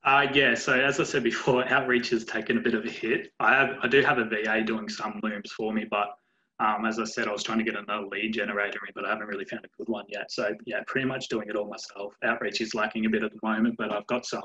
Uh, 0.05 0.27
yeah. 0.35 0.55
So 0.55 0.73
as 0.73 0.99
I 0.99 1.05
said 1.05 1.23
before, 1.23 1.67
outreach 1.69 2.11
has 2.11 2.25
taken 2.25 2.59
a 2.59 2.61
bit 2.61 2.75
of 2.75 2.85
a 2.85 2.91
hit. 2.91 3.33
I 3.41 3.55
have 3.55 3.77
I 3.83 3.89
do 3.89 4.01
have 4.03 4.19
a 4.19 4.25
VA 4.25 4.63
doing 4.63 4.89
some 4.89 5.21
looms 5.23 5.51
for 5.53 5.73
me, 5.73 5.87
but 5.91 6.17
um, 6.61 6.85
as 6.87 6.99
I 6.99 7.05
said, 7.05 7.29
I 7.29 7.33
was 7.33 7.43
trying 7.43 7.59
to 7.59 7.65
get 7.65 7.77
another 7.77 8.07
lead 8.07 8.33
generator 8.33 8.79
in, 8.87 8.93
but 8.95 9.05
I 9.05 9.11
haven't 9.11 9.27
really 9.27 9.45
found 9.45 9.65
a 9.65 9.69
good 9.77 9.89
one 9.89 10.05
yet. 10.09 10.31
So 10.31 10.51
yeah, 10.67 10.81
pretty 10.87 11.07
much 11.07 11.29
doing 11.29 11.49
it 11.49 11.57
all 11.57 11.69
myself. 11.69 12.15
Outreach 12.25 12.61
is 12.61 12.75
lacking 12.75 13.07
a 13.07 13.11
bit 13.11 13.23
at 13.23 13.33
the 13.33 13.39
moment, 13.43 13.77
but 13.79 13.93
I've 13.93 14.07
got 14.07 14.27
some 14.27 14.45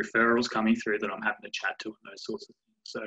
referrals 0.00 0.48
coming 0.48 0.74
through 0.76 0.98
that 1.00 1.10
I'm 1.10 1.22
having 1.22 1.42
to 1.44 1.50
chat 1.52 1.78
to 1.80 1.88
and 1.88 1.96
those 2.10 2.24
sorts 2.24 2.48
of 2.48 2.54
things. 2.56 2.78
So 2.84 3.00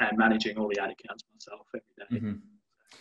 and 0.00 0.18
managing 0.18 0.58
all 0.58 0.68
the 0.68 0.80
ad 0.80 0.90
accounts 0.90 1.24
myself 1.32 1.66
every 1.74 2.20
day. 2.20 2.26
Mm-hmm. 2.26 2.38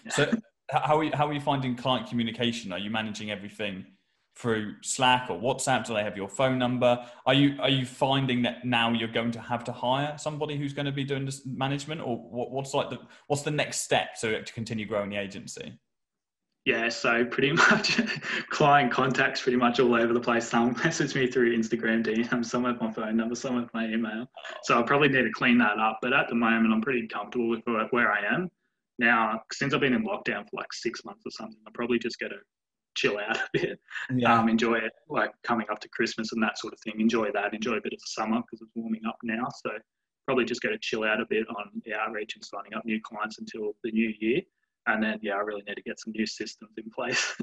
Yeah. 0.05 0.11
So 0.11 0.31
how 0.69 0.99
are 0.99 1.03
you, 1.03 1.11
how 1.13 1.27
are 1.27 1.33
you 1.33 1.41
finding 1.41 1.75
client 1.75 2.07
communication? 2.07 2.71
Are 2.71 2.79
you 2.79 2.89
managing 2.89 3.31
everything 3.31 3.85
through 4.35 4.75
Slack 4.81 5.29
or 5.29 5.39
WhatsApp? 5.39 5.85
Do 5.85 5.93
they 5.93 6.03
have 6.03 6.17
your 6.17 6.29
phone 6.29 6.57
number? 6.57 7.05
Are 7.25 7.33
you 7.33 7.57
are 7.61 7.69
you 7.69 7.85
finding 7.85 8.41
that 8.43 8.65
now 8.65 8.91
you're 8.91 9.07
going 9.07 9.31
to 9.31 9.41
have 9.41 9.63
to 9.65 9.71
hire 9.71 10.17
somebody 10.17 10.57
who's 10.57 10.73
going 10.73 10.85
to 10.85 10.91
be 10.91 11.03
doing 11.03 11.25
this 11.25 11.45
management, 11.45 12.01
or 12.01 12.17
what, 12.17 12.51
what's 12.51 12.73
like 12.73 12.89
the 12.89 12.99
what's 13.27 13.43
the 13.43 13.51
next 13.51 13.81
step 13.81 14.19
to 14.21 14.41
to 14.43 14.53
continue 14.53 14.85
growing 14.85 15.09
the 15.09 15.17
agency? 15.17 15.79
Yeah, 16.65 16.87
so 16.87 17.25
pretty 17.25 17.51
much 17.69 17.99
client 18.49 18.91
contacts 18.91 19.41
pretty 19.41 19.57
much 19.57 19.79
all 19.79 19.95
over 19.95 20.13
the 20.13 20.19
place. 20.19 20.47
Some 20.47 20.73
message 20.83 21.13
me 21.13 21.27
through 21.27 21.57
Instagram 21.57 22.05
DM, 22.05 22.45
some 22.45 22.63
with 22.63 22.79
my 22.79 22.91
phone 22.91 23.17
number, 23.17 23.35
some 23.35 23.55
with 23.55 23.73
my 23.73 23.85
email. 23.85 24.27
So 24.63 24.79
I 24.79 24.83
probably 24.83 25.09
need 25.09 25.23
to 25.23 25.31
clean 25.31 25.57
that 25.57 25.77
up. 25.77 25.99
But 26.01 26.13
at 26.13 26.29
the 26.29 26.35
moment, 26.35 26.73
I'm 26.73 26.81
pretty 26.81 27.07
comfortable 27.07 27.49
with 27.49 27.61
where 27.65 28.11
I 28.11 28.33
am. 28.33 28.49
Now, 28.99 29.41
since 29.51 29.73
I've 29.73 29.81
been 29.81 29.93
in 29.93 30.05
lockdown 30.05 30.43
for 30.43 30.57
like 30.57 30.71
six 30.71 31.03
months 31.03 31.23
or 31.25 31.31
something, 31.31 31.57
I'm 31.65 31.73
probably 31.73 31.99
just 31.99 32.19
going 32.19 32.31
to 32.31 32.37
chill 32.95 33.17
out 33.17 33.37
a 33.37 33.49
bit, 33.53 33.79
yeah. 34.13 34.39
um, 34.39 34.49
enjoy 34.49 34.75
it, 34.75 34.91
like 35.09 35.31
coming 35.43 35.67
up 35.71 35.79
to 35.79 35.89
Christmas 35.89 36.31
and 36.31 36.41
that 36.43 36.57
sort 36.57 36.73
of 36.73 36.79
thing. 36.79 36.99
Enjoy 36.99 37.31
that, 37.31 37.53
enjoy 37.53 37.73
a 37.73 37.81
bit 37.81 37.93
of 37.93 37.99
the 37.99 38.07
summer 38.07 38.37
because 38.37 38.61
it's 38.61 38.71
warming 38.75 39.01
up 39.07 39.17
now. 39.23 39.47
So 39.63 39.71
probably 40.25 40.45
just 40.45 40.61
going 40.61 40.73
to 40.73 40.79
chill 40.79 41.03
out 41.03 41.19
a 41.19 41.25
bit 41.29 41.45
on 41.49 41.81
the 41.85 41.93
outreach 41.93 42.35
and 42.35 42.45
signing 42.45 42.73
up 42.73 42.85
new 42.85 42.99
clients 43.03 43.39
until 43.39 43.75
the 43.83 43.91
new 43.91 44.13
year 44.19 44.41
and 44.87 45.03
then 45.03 45.19
yeah, 45.21 45.33
I 45.33 45.39
really 45.39 45.63
need 45.67 45.75
to 45.75 45.81
get 45.81 45.99
some 45.99 46.13
new 46.13 46.25
systems 46.25 46.71
in 46.77 46.89
place. 46.89 47.35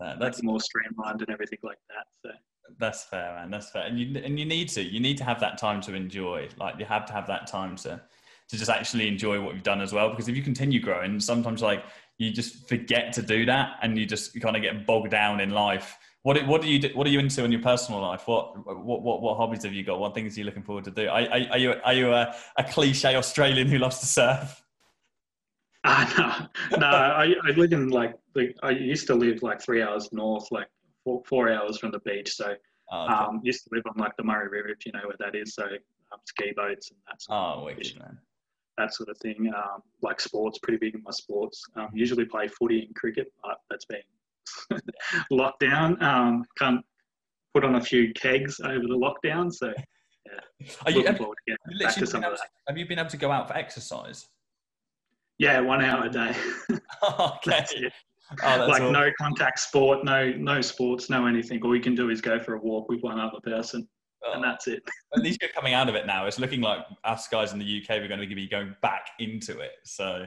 that's 0.18 0.42
more 0.42 0.60
streamlined 0.60 1.22
and 1.22 1.30
everything 1.30 1.58
like 1.62 1.78
that. 1.88 2.06
So 2.24 2.30
that's 2.78 3.04
fair, 3.04 3.34
man. 3.34 3.50
That's 3.50 3.70
fair, 3.70 3.84
and 3.84 3.98
you 3.98 4.20
and 4.22 4.38
you 4.38 4.44
need 4.44 4.68
to 4.70 4.82
you 4.82 5.00
need 5.00 5.18
to 5.18 5.24
have 5.24 5.40
that 5.40 5.58
time 5.58 5.80
to 5.82 5.94
enjoy. 5.94 6.48
Like 6.58 6.78
you 6.78 6.84
have 6.84 7.06
to 7.06 7.12
have 7.12 7.26
that 7.28 7.46
time 7.46 7.76
to 7.76 8.00
to 8.48 8.56
just 8.56 8.70
actually 8.70 9.08
enjoy 9.08 9.40
what 9.40 9.54
you've 9.54 9.62
done 9.62 9.80
as 9.80 9.92
well. 9.92 10.10
Because 10.10 10.28
if 10.28 10.36
you 10.36 10.42
continue 10.42 10.80
growing, 10.80 11.18
sometimes 11.20 11.62
like 11.62 11.84
you 12.18 12.30
just 12.30 12.68
forget 12.68 13.12
to 13.14 13.22
do 13.22 13.44
that, 13.46 13.76
and 13.82 13.98
you 13.98 14.06
just 14.06 14.40
kind 14.40 14.56
of 14.56 14.62
get 14.62 14.86
bogged 14.86 15.10
down 15.10 15.40
in 15.40 15.50
life. 15.50 15.96
What 16.22 16.44
what 16.46 16.62
do 16.62 16.68
you 16.68 16.78
do, 16.78 16.90
what 16.94 17.06
are 17.06 17.10
you 17.10 17.20
into 17.20 17.44
in 17.44 17.52
your 17.52 17.62
personal 17.62 18.00
life? 18.00 18.26
What 18.26 18.66
what 18.66 19.02
what, 19.02 19.22
what 19.22 19.36
hobbies 19.36 19.64
have 19.64 19.72
you 19.72 19.84
got? 19.84 20.00
What 20.00 20.14
things 20.14 20.36
are 20.36 20.40
you 20.40 20.46
looking 20.46 20.62
forward 20.62 20.84
to 20.84 20.90
do? 20.90 21.08
Are, 21.08 21.22
are, 21.22 21.46
are 21.52 21.58
you 21.58 21.74
are 21.84 21.94
you 21.94 22.12
a, 22.12 22.34
a 22.56 22.64
cliche 22.64 23.14
Australian 23.14 23.68
who 23.68 23.78
loves 23.78 23.98
to 24.00 24.06
surf? 24.06 24.62
Uh, 25.86 26.46
no, 26.72 26.78
no. 26.78 26.86
I, 26.86 27.34
I 27.44 27.50
live 27.56 27.72
in 27.72 27.90
like, 27.90 28.14
like 28.34 28.56
I 28.62 28.70
used 28.70 29.06
to 29.06 29.14
live 29.14 29.42
like 29.42 29.60
three 29.60 29.82
hours 29.82 30.08
north, 30.12 30.50
like 30.50 30.66
four, 31.04 31.22
four 31.26 31.52
hours 31.52 31.78
from 31.78 31.92
the 31.92 32.00
beach. 32.00 32.34
So 32.34 32.54
oh, 32.90 33.04
okay. 33.04 33.14
um, 33.14 33.40
used 33.44 33.64
to 33.64 33.70
live 33.72 33.84
on 33.86 33.94
like 33.96 34.16
the 34.16 34.24
Murray 34.24 34.48
River, 34.48 34.68
if 34.68 34.84
you 34.84 34.92
know 34.92 35.06
where 35.06 35.16
that 35.20 35.36
is. 35.36 35.54
So 35.54 35.64
um, 35.64 36.18
ski 36.24 36.52
boats 36.56 36.90
and 36.90 36.98
that. 37.06 37.22
Sort 37.22 37.38
oh, 37.38 37.64
wicked, 37.64 37.98
man. 37.98 38.18
That 38.78 38.94
sort 38.94 39.08
of 39.08 39.18
thing. 39.18 39.50
Um, 39.56 39.82
like 40.02 40.20
sports, 40.20 40.58
pretty 40.62 40.78
big 40.78 40.94
in 40.94 41.02
my 41.02 41.10
sports. 41.10 41.62
Um, 41.76 41.88
usually 41.94 42.24
play 42.24 42.48
footy 42.48 42.84
and 42.84 42.94
cricket, 42.94 43.32
but 43.42 43.58
that's 43.70 43.86
been 43.86 44.80
locked 45.30 45.60
down. 45.60 46.02
Um, 46.02 46.44
can't 46.58 46.84
put 47.54 47.64
on 47.64 47.76
a 47.76 47.80
few 47.80 48.12
kegs 48.12 48.60
over 48.60 48.82
the 48.86 49.14
lockdown. 49.24 49.52
So 49.52 49.72
yeah, 50.26 50.68
Are 50.84 50.90
you, 50.90 51.06
have, 51.06 51.18
to, 51.18 51.32
have 52.68 52.76
you 52.76 52.86
been 52.86 52.98
able 52.98 53.10
to 53.10 53.16
go 53.16 53.30
out 53.30 53.48
for 53.48 53.56
exercise? 53.56 54.26
Yeah, 55.38 55.60
one 55.60 55.82
hour 55.82 56.06
a 56.06 56.10
day. 56.10 56.34
okay. 57.02 57.64
Oh, 58.42 58.66
like 58.68 58.82
no 58.82 59.10
contact 59.18 59.60
sport, 59.60 60.04
no 60.04 60.32
no 60.32 60.60
sports, 60.60 61.08
no 61.08 61.26
anything. 61.26 61.62
All 61.62 61.76
you 61.76 61.82
can 61.82 61.94
do 61.94 62.10
is 62.10 62.20
go 62.20 62.40
for 62.40 62.54
a 62.54 62.58
walk 62.58 62.88
with 62.88 63.00
one 63.02 63.20
other 63.20 63.38
person, 63.42 63.86
oh. 64.28 64.34
and 64.34 64.44
that's 64.44 64.66
it. 64.66 64.82
At 65.14 65.22
least 65.22 65.40
you're 65.40 65.50
coming 65.50 65.74
out 65.74 65.88
of 65.88 65.94
it 65.94 66.06
now. 66.06 66.26
It's 66.26 66.38
looking 66.38 66.60
like 66.60 66.84
us 67.04 67.28
guys 67.28 67.52
in 67.52 67.58
the 67.58 67.82
UK, 67.82 68.00
we're 68.00 68.08
going 68.08 68.28
to 68.28 68.34
be 68.34 68.48
going 68.48 68.74
back 68.82 69.10
into 69.18 69.58
it. 69.60 69.72
So 69.84 70.26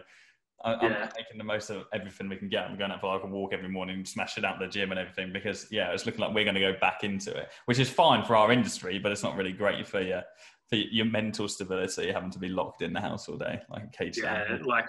I, 0.64 0.74
am 0.74 0.80
yeah. 0.82 1.10
making 1.16 1.38
the 1.38 1.44
most 1.44 1.70
of 1.70 1.86
everything 1.94 2.30
we 2.30 2.36
can 2.36 2.50
get. 2.50 2.66
I'm 2.66 2.78
going 2.78 2.92
out 2.92 3.02
for 3.02 3.14
like 3.14 3.24
a 3.24 3.28
walk 3.28 3.54
every 3.54 3.70
morning, 3.70 4.04
smash 4.06 4.38
it 4.38 4.46
out 4.46 4.60
the 4.60 4.68
gym 4.68 4.92
and 4.92 5.00
everything 5.00 5.32
because 5.32 5.68
yeah, 5.72 5.92
it's 5.92 6.06
looking 6.06 6.22
like 6.22 6.34
we're 6.34 6.44
going 6.44 6.56
to 6.56 6.62
go 6.62 6.74
back 6.80 7.04
into 7.04 7.32
it, 7.32 7.50
which 7.66 7.80
is 7.80 7.90
fine 7.90 8.26
for 8.26 8.36
our 8.36 8.52
industry, 8.52 9.00
but 9.00 9.12
it's 9.12 9.24
not 9.24 9.36
really 9.36 9.54
great 9.54 9.88
for 9.88 10.02
you 10.02 10.22
for 10.70 10.76
your 10.76 11.06
mental 11.06 11.48
stability, 11.48 12.12
having 12.12 12.30
to 12.30 12.38
be 12.38 12.48
locked 12.48 12.84
in 12.84 12.94
the 12.94 13.02
house 13.02 13.28
all 13.28 13.38
day 13.38 13.60
like 13.70 13.92
cage. 13.92 14.20
Yeah, 14.22 14.58
like 14.64 14.86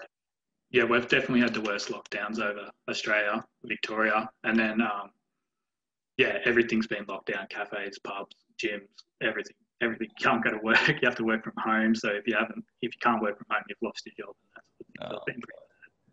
yeah, 0.70 0.84
we've 0.84 1.08
definitely 1.08 1.40
had 1.40 1.54
the 1.54 1.62
worst 1.62 1.88
lockdowns 1.88 2.38
over 2.38 2.70
Australia, 2.88 3.44
Victoria, 3.64 4.28
and 4.44 4.58
then 4.58 4.80
um, 4.80 5.10
yeah, 6.16 6.38
everything's 6.44 6.86
been 6.86 7.04
locked 7.08 7.32
down: 7.32 7.46
cafes, 7.48 7.98
pubs, 7.98 8.36
gyms, 8.64 8.88
everything. 9.22 9.56
Everything. 9.82 10.08
You 10.18 10.24
can't 10.24 10.44
go 10.44 10.50
to 10.50 10.58
work. 10.58 10.78
You 10.88 10.98
have 11.04 11.16
to 11.16 11.24
work 11.24 11.42
from 11.42 11.54
home. 11.58 11.94
So 11.94 12.10
if 12.10 12.26
you 12.26 12.34
haven't, 12.38 12.64
if 12.82 12.92
you 12.94 13.00
can't 13.00 13.22
work 13.22 13.38
from 13.38 13.46
home, 13.50 13.62
you've 13.68 13.78
lost 13.82 14.02
your 14.04 14.26
job. 14.26 14.36
And 15.00 15.10
that's, 15.10 15.14
oh, 15.14 15.32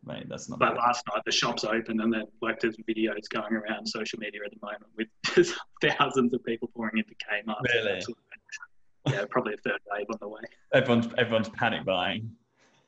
Mate, 0.07 0.29
that's 0.29 0.49
not. 0.49 0.59
But 0.59 0.69
good. 0.69 0.77
last 0.77 1.03
night 1.13 1.23
the 1.25 1.31
shops 1.31 1.65
open, 1.65 1.99
and 1.99 2.13
then 2.13 2.23
like 2.41 2.59
there's 2.61 2.77
videos 2.89 3.27
going 3.29 3.53
around 3.53 3.85
social 3.85 4.19
media 4.19 4.39
at 4.45 4.51
the 4.51 4.57
moment 4.61 4.85
with 4.95 5.07
just 5.35 5.55
thousands 5.81 6.33
of 6.33 6.43
people 6.45 6.69
pouring 6.73 6.97
into 6.97 7.13
Kmart. 7.15 7.57
Really? 7.73 8.01
yeah, 9.07 9.25
probably 9.29 9.53
a 9.53 9.57
third 9.57 9.79
wave 9.91 10.05
on 10.09 10.17
the 10.21 10.27
way. 10.27 10.41
Everyone's 10.73 11.13
everyone's 11.17 11.49
panic 11.49 11.83
buying. 11.85 12.31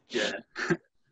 Yeah. 0.10 0.32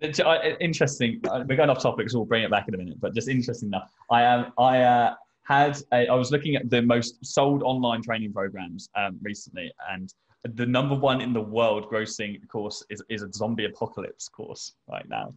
interesting. 0.59 1.19
Uh, 1.29 1.43
we're 1.47 1.57
going 1.57 1.69
off 1.69 1.81
topic, 1.81 2.09
so 2.09 2.19
we'll 2.19 2.25
bring 2.25 2.43
it 2.43 2.51
back 2.51 2.67
in 2.67 2.75
a 2.75 2.77
minute. 2.77 2.99
But 2.99 3.13
just 3.13 3.27
interesting 3.27 3.69
enough, 3.69 3.91
I 4.09 4.23
am. 4.23 4.45
Um, 4.45 4.53
I 4.57 4.81
uh, 4.81 5.15
had. 5.47 5.77
A, 5.93 6.07
I 6.07 6.13
was 6.15 6.31
looking 6.31 6.55
at 6.55 6.69
the 6.69 6.81
most 6.81 7.25
sold 7.25 7.63
online 7.63 8.01
training 8.01 8.33
programs 8.33 8.89
um, 8.95 9.17
recently, 9.21 9.71
and 9.89 10.13
the 10.55 10.65
number 10.65 10.95
one 10.95 11.21
in 11.21 11.33
the 11.33 11.41
world 11.41 11.89
grossing 11.89 12.45
course 12.47 12.83
is, 12.89 13.01
is 13.09 13.23
a 13.23 13.31
zombie 13.33 13.65
apocalypse 13.65 14.29
course 14.29 14.73
right 14.89 15.07
now. 15.09 15.33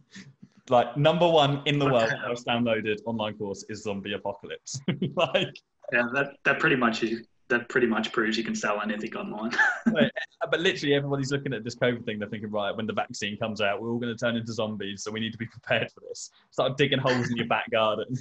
Like 0.69 0.95
number 0.95 1.27
one 1.27 1.63
in 1.65 1.79
the 1.79 1.85
world 1.85 2.11
most 2.27 2.45
downloaded 2.45 2.99
online 3.05 3.35
course 3.35 3.65
is 3.67 3.83
zombie 3.83 4.13
apocalypse. 4.13 4.79
like 5.15 5.55
yeah, 5.91 6.07
that 6.13 6.35
that 6.45 6.59
pretty 6.59 6.75
much 6.75 7.03
is 7.03 7.25
that 7.49 7.67
pretty 7.67 7.87
much 7.87 8.11
proves 8.11 8.37
you 8.37 8.43
can 8.43 8.55
sell 8.55 8.81
anything 8.81 9.13
online. 9.15 9.51
but 9.85 10.59
literally, 10.59 10.95
everybody's 10.95 11.31
looking 11.31 11.53
at 11.53 11.63
this 11.63 11.75
COVID 11.75 12.05
thing. 12.05 12.17
They're 12.17 12.29
thinking, 12.29 12.49
right, 12.49 12.75
when 12.75 12.87
the 12.87 12.93
vaccine 12.93 13.37
comes 13.37 13.59
out, 13.59 13.81
we're 13.81 13.91
all 13.91 13.99
going 13.99 14.15
to 14.15 14.17
turn 14.17 14.37
into 14.37 14.53
zombies, 14.53 15.03
so 15.03 15.11
we 15.11 15.19
need 15.19 15.33
to 15.33 15.37
be 15.37 15.45
prepared 15.45 15.91
for 15.91 15.99
this. 16.07 16.31
Start 16.49 16.77
digging 16.77 16.99
holes 16.99 17.29
in 17.29 17.35
your 17.35 17.47
back 17.47 17.69
garden. 17.69 18.05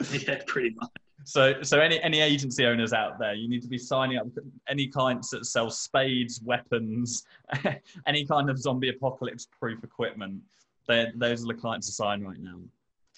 yeah, 0.12 0.40
pretty 0.46 0.70
much. 0.70 0.90
So, 1.24 1.62
so 1.62 1.78
any 1.78 2.00
any 2.02 2.20
agency 2.20 2.64
owners 2.64 2.92
out 2.92 3.18
there, 3.18 3.34
you 3.34 3.48
need 3.48 3.62
to 3.62 3.68
be 3.68 3.78
signing 3.78 4.16
up 4.16 4.26
any 4.68 4.86
clients 4.86 5.30
that 5.30 5.44
sell 5.44 5.70
spades, 5.70 6.40
weapons, 6.42 7.24
any 8.06 8.24
kind 8.24 8.48
of 8.48 8.58
zombie 8.58 8.88
apocalypse 8.88 9.46
proof 9.58 9.84
equipment. 9.84 10.40
They're, 10.88 11.12
those 11.14 11.44
are 11.44 11.46
the 11.46 11.54
clients 11.54 11.86
to 11.88 11.92
sign 11.92 12.22
right 12.22 12.40
now. 12.40 12.58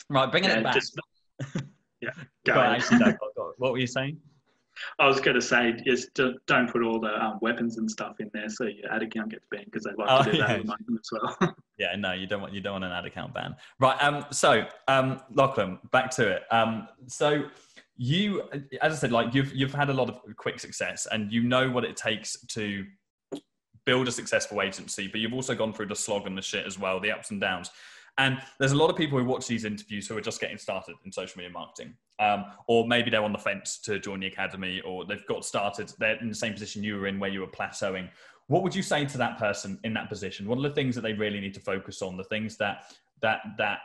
Right, 0.08 0.30
bringing 0.30 0.50
yeah, 0.50 0.58
it 0.58 0.64
back. 0.64 0.74
Just, 0.74 0.98
yeah, 2.00 2.10
go, 2.44 2.54
go 2.54 2.60
actually, 2.60 2.98
no. 2.98 3.16
What 3.58 3.72
were 3.72 3.78
you 3.78 3.86
saying? 3.86 4.20
I 4.98 5.06
was 5.06 5.20
going 5.20 5.34
to 5.34 5.42
say, 5.42 5.74
just 5.84 6.14
don't 6.14 6.70
put 6.70 6.82
all 6.82 7.00
the 7.00 7.22
um, 7.22 7.38
weapons 7.40 7.78
and 7.78 7.90
stuff 7.90 8.16
in 8.20 8.30
there, 8.32 8.48
so 8.48 8.64
your 8.64 8.90
ad 8.90 9.02
account 9.02 9.30
gets 9.30 9.46
banned 9.50 9.66
because 9.66 9.84
they 9.84 9.90
like 9.96 10.08
oh, 10.10 10.22
to 10.22 10.32
do 10.32 10.38
yeah. 10.38 10.58
that 10.58 10.60
as 10.60 11.10
well. 11.12 11.54
yeah, 11.78 11.94
no, 11.96 12.12
you 12.12 12.26
don't 12.26 12.40
want 12.40 12.52
you 12.52 12.60
don't 12.60 12.74
want 12.74 12.84
an 12.84 12.92
ad 12.92 13.04
account 13.04 13.34
ban, 13.34 13.54
right? 13.80 14.02
Um, 14.02 14.24
so 14.30 14.64
um, 14.88 15.20
Lachlan, 15.34 15.78
back 15.90 16.10
to 16.12 16.28
it. 16.28 16.42
Um, 16.50 16.88
so 17.06 17.44
you, 17.96 18.42
as 18.80 18.92
I 18.92 18.96
said, 18.96 19.12
like 19.12 19.34
you've 19.34 19.54
you've 19.54 19.74
had 19.74 19.90
a 19.90 19.94
lot 19.94 20.08
of 20.08 20.18
quick 20.36 20.60
success, 20.60 21.06
and 21.10 21.32
you 21.32 21.42
know 21.42 21.70
what 21.70 21.84
it 21.84 21.96
takes 21.96 22.40
to 22.46 22.84
build 23.84 24.08
a 24.08 24.12
successful 24.12 24.62
agency, 24.62 25.08
but 25.08 25.20
you've 25.20 25.34
also 25.34 25.54
gone 25.54 25.72
through 25.72 25.86
the 25.86 25.96
slog 25.96 26.26
and 26.26 26.36
the 26.36 26.42
shit 26.42 26.66
as 26.66 26.78
well, 26.78 27.00
the 27.00 27.10
ups 27.10 27.30
and 27.30 27.40
downs. 27.40 27.70
And 28.18 28.38
there's 28.58 28.72
a 28.72 28.76
lot 28.76 28.90
of 28.90 28.96
people 28.96 29.18
who 29.18 29.24
watch 29.24 29.46
these 29.46 29.64
interviews 29.64 30.06
who 30.06 30.16
are 30.16 30.20
just 30.20 30.40
getting 30.40 30.58
started 30.58 30.96
in 31.04 31.12
social 31.12 31.38
media 31.38 31.52
marketing. 31.52 31.94
Um, 32.18 32.44
or 32.68 32.86
maybe 32.86 33.10
they're 33.10 33.24
on 33.24 33.32
the 33.32 33.38
fence 33.38 33.78
to 33.80 33.98
join 33.98 34.20
the 34.20 34.26
academy, 34.26 34.80
or 34.82 35.04
they've 35.04 35.26
got 35.26 35.44
started, 35.44 35.92
they're 35.98 36.20
in 36.20 36.28
the 36.28 36.34
same 36.34 36.52
position 36.52 36.82
you 36.82 36.96
were 36.96 37.06
in 37.06 37.18
where 37.18 37.30
you 37.30 37.40
were 37.40 37.46
plateauing. 37.46 38.08
What 38.48 38.62
would 38.62 38.74
you 38.74 38.82
say 38.82 39.06
to 39.06 39.18
that 39.18 39.38
person 39.38 39.78
in 39.84 39.94
that 39.94 40.08
position? 40.08 40.46
What 40.46 40.58
are 40.58 40.62
the 40.62 40.74
things 40.74 40.94
that 40.94 41.00
they 41.00 41.14
really 41.14 41.40
need 41.40 41.54
to 41.54 41.60
focus 41.60 42.02
on? 42.02 42.16
The 42.16 42.24
things 42.24 42.56
that 42.58 42.92
that 43.22 43.40
that 43.56 43.78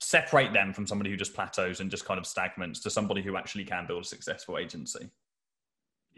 separate 0.00 0.52
them 0.52 0.72
from 0.72 0.86
somebody 0.86 1.10
who 1.10 1.16
just 1.16 1.34
plateaus 1.34 1.80
and 1.80 1.90
just 1.90 2.04
kind 2.04 2.18
of 2.18 2.26
stagnates 2.26 2.80
to 2.80 2.90
somebody 2.90 3.20
who 3.20 3.36
actually 3.36 3.64
can 3.64 3.86
build 3.86 4.02
a 4.02 4.06
successful 4.06 4.58
agency? 4.58 5.10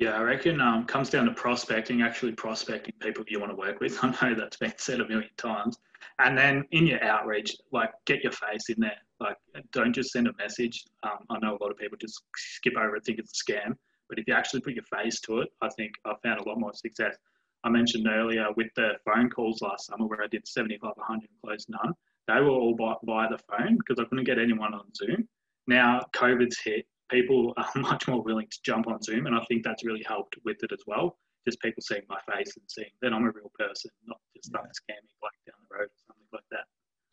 Yeah, 0.02 0.18
I 0.18 0.22
reckon 0.22 0.60
um, 0.60 0.84
comes 0.84 1.10
down 1.10 1.26
to 1.26 1.30
prospecting, 1.32 2.02
actually 2.02 2.32
prospecting 2.32 2.92
people 2.98 3.24
you 3.28 3.38
want 3.38 3.52
to 3.52 3.56
work 3.56 3.78
with. 3.78 3.96
I 4.02 4.08
know 4.20 4.34
that's 4.34 4.56
been 4.56 4.72
said 4.76 4.98
a 4.98 5.06
million 5.06 5.30
times. 5.36 5.78
And 6.18 6.36
then 6.36 6.64
in 6.72 6.88
your 6.88 7.00
outreach, 7.04 7.54
like 7.70 7.92
get 8.04 8.24
your 8.24 8.32
face 8.32 8.68
in 8.68 8.80
there. 8.80 8.96
Like 9.20 9.36
don't 9.70 9.92
just 9.92 10.10
send 10.10 10.26
a 10.26 10.32
message. 10.38 10.82
Um, 11.04 11.18
I 11.30 11.38
know 11.38 11.56
a 11.56 11.62
lot 11.62 11.70
of 11.70 11.78
people 11.78 11.96
just 12.00 12.20
skip 12.34 12.72
over 12.76 12.96
it, 12.96 13.04
think 13.04 13.20
it's 13.20 13.40
a 13.40 13.52
scam. 13.52 13.76
But 14.08 14.18
if 14.18 14.26
you 14.26 14.34
actually 14.34 14.62
put 14.62 14.74
your 14.74 14.82
face 14.82 15.20
to 15.20 15.38
it, 15.38 15.50
I 15.60 15.68
think 15.68 15.92
I 16.04 16.14
found 16.20 16.40
a 16.40 16.48
lot 16.48 16.58
more 16.58 16.74
success. 16.74 17.14
I 17.62 17.68
mentioned 17.68 18.08
earlier 18.08 18.48
with 18.56 18.74
the 18.74 18.94
phone 19.04 19.30
calls 19.30 19.62
last 19.62 19.86
summer 19.86 20.08
where 20.08 20.24
I 20.24 20.26
did 20.26 20.48
75, 20.48 20.94
100 20.96 21.28
close 21.44 21.66
none. 21.68 21.92
They 22.26 22.40
were 22.40 22.50
all 22.50 22.74
by, 22.74 22.94
via 23.04 23.28
the 23.28 23.38
phone 23.38 23.78
because 23.78 24.00
I 24.00 24.08
couldn't 24.08 24.24
get 24.24 24.40
anyone 24.40 24.74
on 24.74 24.92
Zoom. 24.96 25.28
Now 25.68 26.00
COVID's 26.12 26.58
hit, 26.58 26.86
people 27.12 27.54
are 27.56 27.68
much 27.76 28.08
more 28.08 28.22
willing 28.22 28.48
to 28.50 28.58
jump 28.64 28.88
on 28.88 29.00
Zoom, 29.02 29.26
and 29.26 29.36
I 29.36 29.44
think 29.44 29.62
that's 29.62 29.84
really 29.84 30.02
helped 30.06 30.36
with 30.44 30.56
it 30.62 30.72
as 30.72 30.82
well. 30.86 31.18
Just 31.46 31.60
people 31.60 31.82
seeing 31.82 32.02
my 32.08 32.18
face 32.32 32.56
and 32.56 32.64
seeing 32.68 32.90
that 33.02 33.12
I'm 33.12 33.24
a 33.24 33.30
real 33.30 33.52
person, 33.58 33.90
not 34.06 34.18
just 34.34 34.50
yeah. 34.52 34.60
scamming 34.60 35.14
like 35.22 35.32
down 35.46 35.56
the 35.68 35.76
road 35.76 35.86
or 35.86 36.00
something 36.06 36.26
like 36.32 36.44
that. 36.50 36.64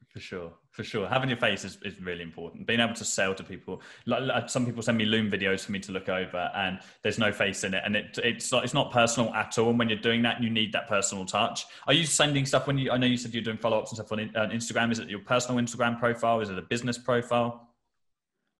For 0.10 0.20
sure, 0.20 0.52
for 0.72 0.84
sure. 0.84 1.08
Having 1.08 1.30
your 1.30 1.38
face 1.38 1.64
is, 1.64 1.78
is 1.84 2.02
really 2.02 2.24
important. 2.24 2.66
Being 2.66 2.80
able 2.80 2.96
to 2.96 3.06
sell 3.06 3.36
to 3.36 3.44
people. 3.44 3.80
Like, 4.08 4.50
some 4.50 4.66
people 4.66 4.82
send 4.82 4.98
me 4.98 5.06
Loom 5.06 5.30
videos 5.30 5.64
for 5.64 5.72
me 5.72 5.80
to 5.82 5.92
look 5.92 6.10
over, 6.10 6.50
and 6.56 6.80
there's 7.04 7.20
no 7.20 7.32
face 7.32 7.64
in 7.64 7.76
it, 7.76 7.84
and 7.86 7.96
it, 7.96 8.18
it's 8.24 8.52
it's 8.52 8.74
not 8.74 8.92
personal 8.92 9.32
at 9.36 9.60
all. 9.60 9.70
And 9.70 9.78
when 9.78 9.88
you're 9.88 10.00
doing 10.00 10.24
that, 10.24 10.42
you 10.42 10.50
need 10.50 10.74
that 10.74 10.88
personal 10.88 11.26
touch. 11.26 11.66
Are 11.86 11.94
you 11.94 12.06
sending 12.06 12.48
stuff 12.48 12.66
when 12.66 12.80
you? 12.80 12.90
I 12.90 12.98
know 12.98 13.06
you 13.06 13.18
said 13.18 13.36
you're 13.36 13.44
doing 13.44 13.58
follow 13.58 13.78
ups 13.78 13.92
and 13.92 13.98
stuff 13.98 14.12
on 14.12 14.20
uh, 14.36 14.48
Instagram. 14.48 14.92
Is 14.92 14.98
it 14.98 15.10
your 15.10 15.20
personal 15.20 15.62
Instagram 15.62 16.00
profile? 16.00 16.42
Is 16.42 16.50
it 16.50 16.58
a 16.58 16.64
business 16.64 16.98
profile? 16.98 17.69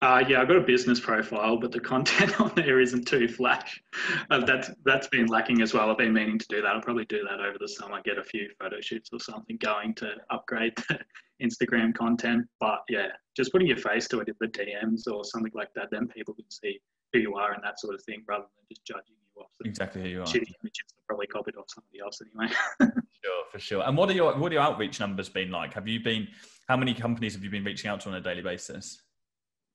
Uh, 0.02 0.24
yeah, 0.26 0.40
I've 0.40 0.48
got 0.48 0.56
a 0.56 0.62
business 0.62 0.98
profile, 0.98 1.58
but 1.58 1.72
the 1.72 1.80
content 1.80 2.40
on 2.40 2.50
there 2.56 2.80
isn't 2.80 3.06
too 3.06 3.28
flash. 3.28 3.82
Uh, 4.30 4.44
that's 4.44 4.70
that's 4.84 5.08
been 5.08 5.26
lacking 5.26 5.60
as 5.60 5.74
well. 5.74 5.90
I've 5.90 5.98
been 5.98 6.14
meaning 6.14 6.38
to 6.38 6.46
do 6.48 6.62
that. 6.62 6.74
I'll 6.74 6.80
probably 6.80 7.04
do 7.04 7.22
that 7.28 7.40
over 7.40 7.58
the 7.60 7.68
summer. 7.68 8.00
Get 8.02 8.16
a 8.16 8.24
few 8.24 8.48
photo 8.58 8.80
shoots 8.80 9.10
or 9.12 9.20
something 9.20 9.58
going 9.58 9.94
to 9.96 10.14
upgrade 10.30 10.72
the 10.88 11.00
Instagram 11.42 11.94
content. 11.94 12.46
But 12.60 12.80
yeah, 12.88 13.08
just 13.36 13.52
putting 13.52 13.68
your 13.68 13.76
face 13.76 14.08
to 14.08 14.20
it 14.20 14.28
in 14.28 14.34
the 14.40 14.48
DMs 14.48 15.02
or 15.06 15.22
something 15.22 15.52
like 15.54 15.68
that, 15.74 15.88
then 15.90 16.08
people 16.08 16.32
can 16.32 16.50
see 16.50 16.80
who 17.12 17.18
you 17.18 17.34
are 17.34 17.52
and 17.52 17.62
that 17.62 17.78
sort 17.78 17.94
of 17.94 18.02
thing, 18.04 18.22
rather 18.26 18.44
than 18.44 18.64
just 18.70 18.86
judging 18.86 19.16
you 19.36 19.42
off 19.42 19.50
exactly 19.66 20.00
who 20.00 20.08
you 20.08 20.20
are. 20.22 20.26
Shitty 20.26 20.52
images 20.62 20.86
that 20.88 21.06
probably 21.06 21.26
copied 21.26 21.56
off 21.56 21.66
somebody 21.68 22.00
else 22.02 22.22
anyway. 22.22 22.50
sure, 23.22 23.44
for 23.52 23.58
sure. 23.58 23.82
And 23.86 23.98
what 23.98 24.08
are 24.08 24.14
your 24.14 24.34
what 24.38 24.50
are 24.50 24.54
your 24.54 24.62
outreach 24.62 24.98
numbers 24.98 25.28
been 25.28 25.50
like? 25.50 25.74
Have 25.74 25.86
you 25.86 26.00
been? 26.00 26.26
How 26.68 26.78
many 26.78 26.94
companies 26.94 27.34
have 27.34 27.44
you 27.44 27.50
been 27.50 27.64
reaching 27.64 27.90
out 27.90 28.00
to 28.02 28.08
on 28.08 28.14
a 28.14 28.20
daily 28.20 28.42
basis? 28.42 29.02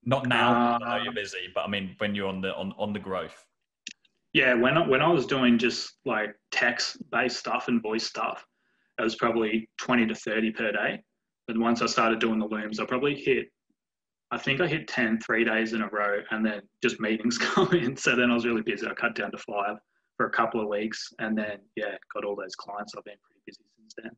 Not 0.05 0.27
now, 0.27 0.51
uh, 0.51 0.79
I 0.81 0.97
know 0.97 1.03
you're 1.03 1.13
busy, 1.13 1.49
but 1.53 1.61
I 1.61 1.67
mean 1.67 1.95
when 1.97 2.13
you're 2.13 2.27
on 2.27 2.41
the 2.41 2.53
on, 2.55 2.73
on 2.77 2.93
the 2.93 2.99
growth. 2.99 3.45
Yeah, 4.33 4.53
when 4.53 4.77
I, 4.77 4.87
when 4.87 5.01
I 5.01 5.07
was 5.07 5.25
doing 5.25 5.57
just 5.57 5.93
like 6.05 6.35
text 6.51 6.97
based 7.11 7.37
stuff 7.37 7.67
and 7.67 7.81
voice 7.81 8.05
stuff, 8.05 8.45
it 8.99 9.01
was 9.01 9.15
probably 9.15 9.69
twenty 9.77 10.05
to 10.05 10.15
thirty 10.15 10.51
per 10.51 10.71
day. 10.71 11.01
But 11.47 11.57
once 11.57 11.81
I 11.81 11.85
started 11.85 12.19
doing 12.19 12.39
the 12.39 12.45
looms, 12.45 12.79
I 12.79 12.85
probably 12.85 13.15
hit, 13.15 13.51
I 14.31 14.37
think 14.37 14.61
I 14.61 14.67
hit 14.67 14.87
10 14.87 15.19
three 15.19 15.43
days 15.43 15.73
in 15.73 15.81
a 15.81 15.87
row, 15.89 16.21
and 16.31 16.43
then 16.45 16.61
just 16.81 16.99
meetings 16.99 17.37
come 17.39 17.71
in. 17.73 17.95
So 17.95 18.15
then 18.15 18.31
I 18.31 18.33
was 18.33 18.45
really 18.45 18.63
busy. 18.63 18.87
I 18.87 18.93
cut 18.93 19.15
down 19.15 19.31
to 19.31 19.37
five 19.37 19.77
for 20.17 20.25
a 20.25 20.31
couple 20.31 20.61
of 20.61 20.67
weeks, 20.67 21.13
and 21.19 21.37
then 21.37 21.59
yeah, 21.75 21.95
got 22.13 22.25
all 22.25 22.35
those 22.35 22.55
clients. 22.55 22.93
I've 22.97 23.03
been 23.03 23.17
pretty 23.23 23.41
busy 23.45 23.61
since 23.77 23.93
then. 24.01 24.11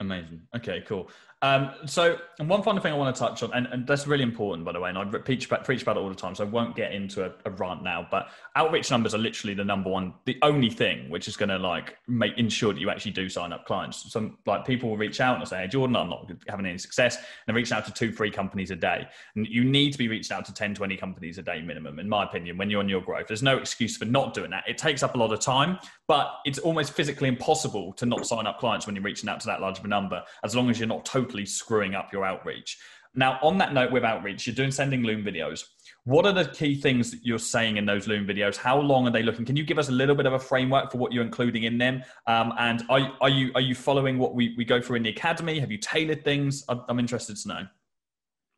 Amazing. 0.00 0.42
Okay, 0.56 0.82
cool. 0.86 1.08
Um, 1.44 1.72
so, 1.84 2.16
and 2.38 2.48
one 2.48 2.62
final 2.62 2.80
thing 2.80 2.92
I 2.92 2.96
want 2.96 3.14
to 3.14 3.20
touch 3.20 3.42
on, 3.42 3.52
and, 3.52 3.66
and 3.66 3.86
that's 3.86 4.06
really 4.06 4.22
important, 4.22 4.64
by 4.64 4.72
the 4.72 4.80
way, 4.80 4.88
and 4.88 4.96
I 4.96 5.04
preach 5.04 5.44
about, 5.44 5.62
preach 5.62 5.82
about 5.82 5.98
it 5.98 6.00
all 6.00 6.08
the 6.08 6.14
time, 6.14 6.34
so 6.34 6.42
I 6.42 6.48
won't 6.48 6.74
get 6.74 6.92
into 6.92 7.22
a, 7.26 7.32
a 7.44 7.50
rant 7.50 7.82
now, 7.82 8.08
but 8.10 8.28
outreach 8.56 8.90
numbers 8.90 9.14
are 9.14 9.18
literally 9.18 9.52
the 9.52 9.62
number 9.62 9.90
one, 9.90 10.14
the 10.24 10.38
only 10.40 10.70
thing 10.70 11.10
which 11.10 11.28
is 11.28 11.36
going 11.36 11.50
to 11.50 11.58
like 11.58 11.98
make 12.08 12.38
ensure 12.38 12.72
that 12.72 12.80
you 12.80 12.88
actually 12.88 13.10
do 13.10 13.28
sign 13.28 13.52
up 13.52 13.66
clients. 13.66 14.10
Some 14.10 14.38
like 14.46 14.64
people 14.64 14.88
will 14.88 14.96
reach 14.96 15.20
out 15.20 15.38
and 15.38 15.46
say, 15.46 15.58
hey, 15.58 15.68
Jordan, 15.68 15.96
I'm 15.96 16.08
not 16.08 16.32
having 16.48 16.64
any 16.64 16.78
success. 16.78 17.16
And 17.16 17.24
they 17.46 17.52
reach 17.52 17.72
out 17.72 17.84
to 17.84 17.92
two, 17.92 18.10
three 18.10 18.30
companies 18.30 18.70
a 18.70 18.76
day. 18.76 19.06
And 19.36 19.46
you 19.46 19.64
need 19.64 19.92
to 19.92 19.98
be 19.98 20.08
reached 20.08 20.32
out 20.32 20.46
to 20.46 20.54
10, 20.54 20.74
20 20.74 20.96
companies 20.96 21.36
a 21.36 21.42
day 21.42 21.60
minimum, 21.60 21.98
in 21.98 22.08
my 22.08 22.24
opinion, 22.24 22.56
when 22.56 22.70
you're 22.70 22.80
on 22.80 22.88
your 22.88 23.02
growth. 23.02 23.26
There's 23.26 23.42
no 23.42 23.58
excuse 23.58 23.98
for 23.98 24.06
not 24.06 24.32
doing 24.32 24.50
that. 24.52 24.64
It 24.66 24.78
takes 24.78 25.02
up 25.02 25.14
a 25.14 25.18
lot 25.18 25.30
of 25.30 25.40
time, 25.40 25.78
but 26.08 26.36
it's 26.46 26.58
almost 26.58 26.94
physically 26.94 27.28
impossible 27.28 27.92
to 27.94 28.06
not 28.06 28.26
sign 28.26 28.46
up 28.46 28.60
clients 28.60 28.86
when 28.86 28.96
you're 28.96 29.04
reaching 29.04 29.28
out 29.28 29.40
to 29.40 29.46
that 29.48 29.60
large 29.60 29.82
number, 29.88 30.22
as 30.42 30.54
long 30.54 30.70
as 30.70 30.78
you're 30.78 30.88
not 30.88 31.04
totally 31.04 31.46
screwing 31.46 31.94
up 31.94 32.12
your 32.12 32.24
outreach. 32.24 32.78
Now, 33.14 33.38
on 33.42 33.58
that 33.58 33.72
note, 33.72 33.92
with 33.92 34.04
outreach, 34.04 34.46
you're 34.46 34.56
doing 34.56 34.72
sending 34.72 35.02
Loom 35.02 35.22
videos. 35.22 35.64
What 36.04 36.26
are 36.26 36.32
the 36.32 36.46
key 36.46 36.80
things 36.80 37.10
that 37.12 37.20
you're 37.24 37.38
saying 37.38 37.76
in 37.76 37.86
those 37.86 38.08
Loom 38.08 38.26
videos? 38.26 38.56
How 38.56 38.78
long 38.78 39.06
are 39.06 39.10
they 39.10 39.22
looking? 39.22 39.44
Can 39.44 39.56
you 39.56 39.64
give 39.64 39.78
us 39.78 39.88
a 39.88 39.92
little 39.92 40.14
bit 40.14 40.26
of 40.26 40.32
a 40.32 40.38
framework 40.38 40.90
for 40.90 40.98
what 40.98 41.12
you're 41.12 41.24
including 41.24 41.62
in 41.62 41.78
them? 41.78 42.02
Um, 42.26 42.52
and 42.58 42.82
are, 42.88 43.12
are 43.20 43.28
you 43.28 43.52
are 43.54 43.60
you 43.60 43.74
following 43.74 44.18
what 44.18 44.34
we, 44.34 44.54
we 44.56 44.64
go 44.64 44.82
through 44.82 44.96
in 44.96 45.04
the 45.04 45.10
academy? 45.10 45.60
Have 45.60 45.70
you 45.70 45.78
tailored 45.78 46.24
things? 46.24 46.64
I'm 46.68 46.98
interested 46.98 47.36
to 47.36 47.48
know. 47.48 47.66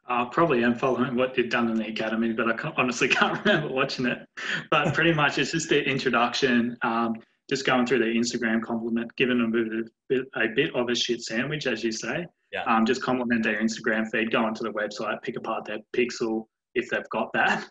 I 0.09 0.25
probably 0.31 0.63
am 0.63 0.75
following 0.77 1.17
what 1.17 1.37
you've 1.37 1.51
done 1.51 1.69
in 1.69 1.77
the 1.77 1.89
academy, 1.89 2.33
but 2.33 2.49
I 2.49 2.57
can't, 2.57 2.75
honestly 2.77 3.09
can't 3.21 3.45
remember 3.45 3.73
watching 3.73 4.07
it. 4.07 4.27
But 4.71 4.95
pretty 4.95 5.13
much, 5.13 5.39
it's 5.39 5.53
just 5.53 5.69
the 5.69 5.83
introduction, 5.85 6.77
um, 6.83 7.17
just 7.49 7.65
going 7.65 7.87
through 7.87 8.01
the 8.01 8.07
Instagram 8.07 8.63
compliment, 8.63 9.15
giving 9.17 9.39
them 9.39 9.55
a 9.55 10.15
bit, 10.15 10.27
a 10.35 10.49
bit 10.55 10.75
of 10.75 10.89
a 10.89 10.95
shit 10.95 11.23
sandwich, 11.23 11.67
as 11.67 11.85
you 11.85 11.93
say, 11.93 12.27
yeah. 12.53 12.63
Um, 12.65 12.87
just 12.87 13.03
compliment 13.03 13.43
their 13.43 13.61
Instagram 13.61 14.09
feed, 14.11 14.31
go 14.31 14.45
onto 14.45 14.63
the 14.63 14.73
website, 14.73 15.21
pick 15.23 15.37
apart 15.37 15.65
their 15.65 15.79
pixel 15.97 16.47
if 16.75 16.89
they've 16.91 17.09
got 17.11 17.33
that, 17.35 17.69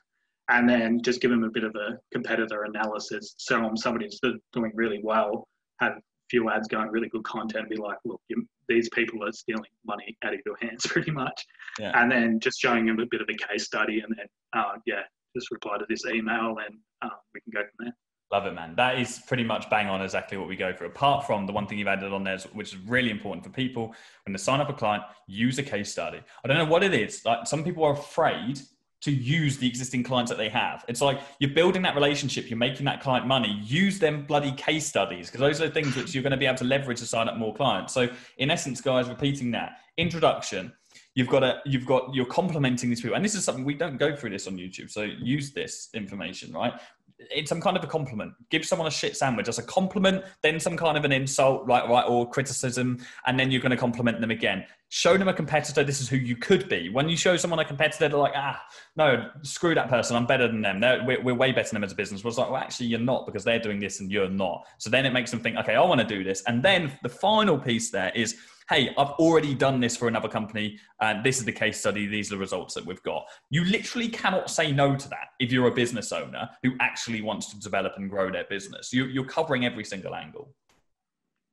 and 0.50 0.68
then 0.68 1.02
just 1.02 1.22
give 1.22 1.32
them 1.32 1.44
a 1.44 1.50
bit 1.50 1.64
of 1.64 1.76
a 1.76 1.98
competitor 2.12 2.64
analysis. 2.64 3.36
So 3.38 3.62
them 3.62 3.78
somebody 3.78 4.06
who's 4.06 4.20
doing 4.54 4.72
really 4.76 5.00
well, 5.02 5.48
have 5.80 5.94
a 5.94 6.02
few 6.30 6.50
ads 6.50 6.68
going, 6.68 6.90
really 6.90 7.10
good 7.10 7.24
content, 7.24 7.70
be 7.70 7.78
like, 7.78 7.98
look, 8.04 8.22
you, 8.28 8.46
these 8.68 8.90
people 8.90 9.24
are 9.24 9.32
stealing 9.32 9.64
money 9.86 10.18
out 10.24 10.34
of 10.34 10.42
your 10.46 10.58
hands 10.62 10.86
pretty 10.88 11.12
much. 11.12 11.46
Yeah. 11.80 11.92
And 11.96 12.12
then 12.12 12.40
just 12.40 12.60
showing 12.60 12.86
them 12.86 13.00
a 13.00 13.06
bit 13.10 13.22
of 13.22 13.30
a 13.30 13.48
case 13.48 13.66
study 13.66 14.02
and 14.02 14.14
then, 14.18 14.28
uh, 14.54 14.74
yeah, 14.86 15.04
just 15.36 15.52
reply 15.52 15.78
to 15.78 15.86
this 15.88 16.06
email 16.06 16.58
and 16.66 16.78
uh, 17.02 17.16
we 17.34 17.42
can 17.42 17.52
go 17.54 17.62
from 17.62 17.86
there. 17.86 17.96
Love 18.32 18.48
it, 18.48 18.54
man. 18.54 18.76
That 18.76 19.00
is 19.00 19.22
pretty 19.28 19.44
much 19.44 19.70
bang 19.70 19.88
on 19.88 20.02
exactly 20.02 20.38
what 20.38 20.48
we 20.48 20.56
go 20.56 20.74
for. 20.74 20.86
Apart 20.86 21.28
from 21.28 21.46
the 21.46 21.54
one 21.54 21.68
thing 21.68 21.78
you've 21.78 21.88
added 21.88 22.12
on 22.12 22.24
there, 22.24 22.40
which 22.54 22.74
is 22.74 22.80
really 22.80 23.12
important 23.12 23.44
for 23.44 23.52
people 23.52 23.94
when 24.26 24.34
they 24.34 24.38
sign 24.38 24.60
up 24.60 24.70
a 24.70 24.74
client, 24.74 25.04
use 25.28 25.60
a 25.60 25.64
case 25.64 25.92
study. 25.92 26.20
I 26.44 26.48
don't 26.48 26.58
know 26.58 26.66
what 26.66 26.84
it 26.84 26.94
is. 26.94 27.24
Like 27.24 27.46
some 27.46 27.64
people 27.64 27.84
are 27.84 27.94
afraid 27.94 28.60
to 29.02 29.12
use 29.12 29.60
the 29.60 29.68
existing 29.68 30.04
clients 30.04 30.32
that 30.32 30.38
they 30.40 30.50
have. 30.50 30.84
It's 30.88 31.02
like 31.02 31.22
you're 31.38 31.52
building 31.52 31.84
that 31.84 31.94
relationship, 31.94 32.50
you're 32.50 32.58
making 32.58 32.86
that 32.88 33.02
client 33.02 33.28
money. 33.28 33.62
Use 33.64 34.00
them 34.00 34.26
bloody 34.26 34.52
case 34.54 34.88
studies 34.88 35.28
because 35.28 35.42
those 35.42 35.62
are 35.62 35.68
the 35.68 35.74
things 35.74 35.96
which 35.96 36.16
you're 36.16 36.24
going 36.24 36.32
to 36.32 36.38
be 36.38 36.48
able 36.48 36.58
to 36.58 36.64
leverage 36.64 37.00
to 37.00 37.06
sign 37.06 37.30
up 37.30 37.38
more 37.38 37.54
clients. 37.54 37.94
So, 37.94 38.10
in 38.40 38.50
essence, 38.50 38.82
guys, 38.82 39.08
repeating 39.08 39.52
that 39.52 39.78
introduction. 39.98 40.74
You've 41.14 41.28
got 41.28 41.44
a, 41.44 41.62
you've 41.66 41.86
got, 41.86 42.14
you're 42.14 42.26
complimenting 42.26 42.90
these 42.90 43.00
people, 43.00 43.16
and 43.16 43.24
this 43.24 43.36
is 43.36 43.44
something 43.46 43.64
we 43.64 43.74
don't 43.74 43.98
go 43.98 44.16
through 44.16 44.32
this 44.32 44.48
on 44.48 44.58
YouTube. 44.58 44.90
So 44.90 45.04
use 45.04 45.52
this 45.54 45.90
information, 45.94 46.52
right? 46.52 46.74
It's 47.18 47.50
some 47.50 47.62
kind 47.62 47.78
of 47.78 47.84
a 47.84 47.88
compliment. 47.88 48.34
Give 48.50 48.66
someone 48.66 48.88
a 48.88 48.92
shit 48.92 49.16
sandwich 49.16 49.48
as 49.48 49.58
a 49.58 49.64
compliment, 49.64 50.24
then 50.44 50.60
some 50.60 50.78
kind 50.78 50.98
of 50.98 51.06
an 51.06 51.12
insult, 51.12 51.66
right, 51.66 51.88
right, 51.90 52.06
or 52.08 52.30
criticism, 52.30 53.00
and 53.26 53.40
then 53.40 53.52
you're 53.52 53.62
going 53.62 53.72
to 53.72 53.78
compliment 53.78 54.22
them 54.22 54.32
again. 54.32 54.66
Show 54.96 55.18
them 55.18 55.28
a 55.28 55.34
competitor. 55.34 55.84
This 55.84 56.00
is 56.00 56.08
who 56.08 56.16
you 56.16 56.38
could 56.38 56.70
be. 56.70 56.88
When 56.88 57.10
you 57.10 57.18
show 57.18 57.36
someone 57.36 57.60
a 57.60 57.66
competitor, 57.66 58.08
they're 58.08 58.18
like, 58.18 58.32
ah, 58.34 58.64
no, 58.96 59.30
screw 59.42 59.76
that 59.76 59.90
person. 59.90 60.16
I'm 60.16 60.26
better 60.26 60.48
than 60.48 60.62
them. 60.62 60.80
we're, 61.06 61.22
we're 61.22 61.36
way 61.36 61.52
better 61.52 61.68
than 61.68 61.82
them 61.82 61.84
as 61.84 61.92
a 61.92 61.96
business. 61.96 62.24
Was 62.24 62.38
like, 62.38 62.50
well, 62.50 62.62
actually, 62.62 62.86
you're 62.86 63.02
not 63.02 63.26
because 63.26 63.44
they're 63.44 63.60
doing 63.60 63.82
this 63.82 64.00
and 64.00 64.10
you're 64.10 64.30
not. 64.30 64.66
So 64.78 64.90
then 64.90 65.06
it 65.06 65.12
makes 65.12 65.32
them 65.32 65.42
think, 65.42 65.58
okay, 65.58 65.76
I 65.76 65.84
want 65.84 66.00
to 66.00 66.08
do 66.08 66.24
this. 66.24 66.44
And 66.48 66.64
then 66.64 66.98
the 67.04 67.10
final 67.10 67.60
piece 67.60 67.92
there 67.92 68.14
is 68.16 68.38
hey, 68.70 68.96
I've 68.98 69.10
already 69.20 69.54
done 69.54 69.80
this 69.80 69.96
for 69.96 70.08
another 70.08 70.28
company, 70.28 70.80
and 71.00 71.24
this 71.24 71.38
is 71.38 71.46
the 71.46 71.52
case 71.52 71.80
study, 71.80 72.08
these 72.08 72.32
are 72.32 72.36
the 72.36 72.40
results 72.40 72.74
that 72.74 72.84
we've 72.84 73.04
got. 73.04 73.28
You 73.52 73.64
literally 73.64 74.08
cannot 74.08 74.50
say 74.50 74.72
no 74.72 74.96
to 74.96 75.10
that 75.10 75.28
if 75.40 75.52
you're 75.52 75.68
a 75.68 75.72
business 75.72 76.12
owner 76.12 76.50
who 76.64 76.72
actually 76.80 77.22
wants 77.22 77.52
to 77.52 77.60
develop 77.60 77.94
and 77.98 78.10
grow 78.10 78.32
their 78.32 78.46
business. 78.46 78.92
You, 78.92 79.06
you're 79.06 79.26
covering 79.26 79.66
every 79.66 79.84
single 79.84 80.16
angle. 80.16 80.56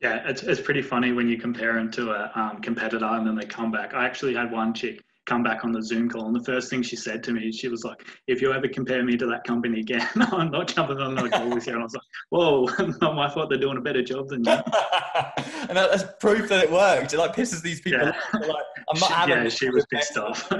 Yeah, 0.03 0.29
it's, 0.29 0.43
it's 0.43 0.61
pretty 0.61 0.83
funny 0.83 1.13
when 1.13 1.29
you 1.29 1.39
compare 1.39 1.75
them 1.75 1.91
to 1.93 2.11
a 2.11 2.33
um, 2.35 2.61
competitor 2.61 3.05
and 3.05 3.27
then 3.27 3.37
they 3.37 3.45
come 3.45 3.71
back. 3.71 3.95
I 3.95 4.05
actually 4.05 4.35
had 4.35 4.51
one 4.51 4.75
chick 4.75 5.01
come 5.27 5.43
back 5.45 5.65
on 5.65 5.71
the 5.71 5.81
Zoom 5.81 6.09
call. 6.09 6.27
And 6.27 6.35
the 6.35 6.43
first 6.43 6.69
thing 6.69 6.83
she 6.83 6.97
said 6.97 7.23
to 7.25 7.33
me, 7.33 7.53
she 7.53 7.69
was 7.69 7.85
like, 7.85 8.05
if 8.27 8.43
you 8.43 8.53
ever 8.53 8.67
compare 8.67 9.05
me 9.05 9.17
to 9.17 9.27
that 9.27 9.45
company 9.45 9.79
again, 9.81 10.09
I'm 10.17 10.51
not 10.51 10.69
jumping 10.75 10.99
on 10.99 11.15
the 11.15 11.29
call 11.29 11.49
with 11.49 11.67
you. 11.67 11.75
And 11.75 11.83
I 11.83 11.85
was 11.85 11.95
like, 11.95 12.03
whoa, 12.31 12.69
not 13.01 13.15
my 13.15 13.29
fault. 13.29 13.49
They're 13.49 13.59
doing 13.59 13.79
a 13.79 13.81
better 13.81 14.03
job 14.03 14.29
than 14.29 14.45
you. 14.45 14.51
and 15.69 15.77
that's 15.77 16.05
proof 16.19 16.49
that 16.49 16.65
it 16.65 16.73
worked. 16.73 17.15
It 17.15 17.19
like 17.19 17.37
pisses 17.37 17.63
these 17.63 17.81
people 17.81 18.01
yeah. 18.01 18.09
off. 18.11 18.35
Like, 18.35 18.65
I'm 18.93 19.01
not 19.01 19.13
having 19.13 19.37
Yeah, 19.37 19.49
she 19.49 19.71
was 19.71 19.87
pissed 19.87 20.19
off. 20.19 20.51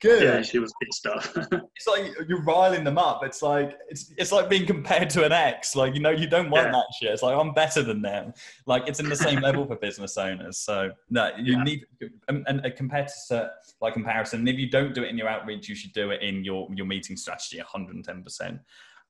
Good. 0.00 0.22
Yeah, 0.22 0.42
she 0.42 0.58
was 0.58 0.72
pissed 0.82 1.06
off. 1.06 1.36
it's 1.36 1.86
like 1.86 2.12
you're 2.28 2.42
riling 2.42 2.84
them 2.84 2.98
up. 2.98 3.24
It's 3.24 3.42
like 3.42 3.78
it's 3.88 4.12
it's 4.16 4.32
like 4.32 4.48
being 4.48 4.66
compared 4.66 5.10
to 5.10 5.24
an 5.24 5.32
ex. 5.32 5.76
Like 5.76 5.94
you 5.94 6.00
know, 6.00 6.10
you 6.10 6.26
don't 6.28 6.50
want 6.50 6.66
yeah. 6.66 6.72
that 6.72 6.86
shit. 6.98 7.10
It's 7.10 7.22
like 7.22 7.36
I'm 7.36 7.52
better 7.52 7.82
than 7.82 8.02
them. 8.02 8.32
Like 8.66 8.88
it's 8.88 9.00
in 9.00 9.08
the 9.08 9.16
same 9.16 9.40
level 9.40 9.66
for 9.66 9.76
business 9.76 10.16
owners. 10.16 10.58
So 10.58 10.90
no, 11.10 11.30
you 11.38 11.54
yeah. 11.54 11.62
need 11.62 11.86
and, 12.28 12.44
and 12.46 12.64
a 12.64 12.70
competitor 12.70 13.50
like 13.80 13.94
comparison. 13.94 14.46
if 14.46 14.58
you 14.58 14.70
don't 14.70 14.94
do 14.94 15.02
it 15.02 15.08
in 15.08 15.18
your 15.18 15.28
outreach, 15.28 15.68
you 15.68 15.74
should 15.74 15.92
do 15.92 16.10
it 16.10 16.22
in 16.22 16.44
your 16.44 16.68
your 16.74 16.86
meeting 16.86 17.16
strategy. 17.16 17.58
110. 17.58 18.22
percent 18.22 18.60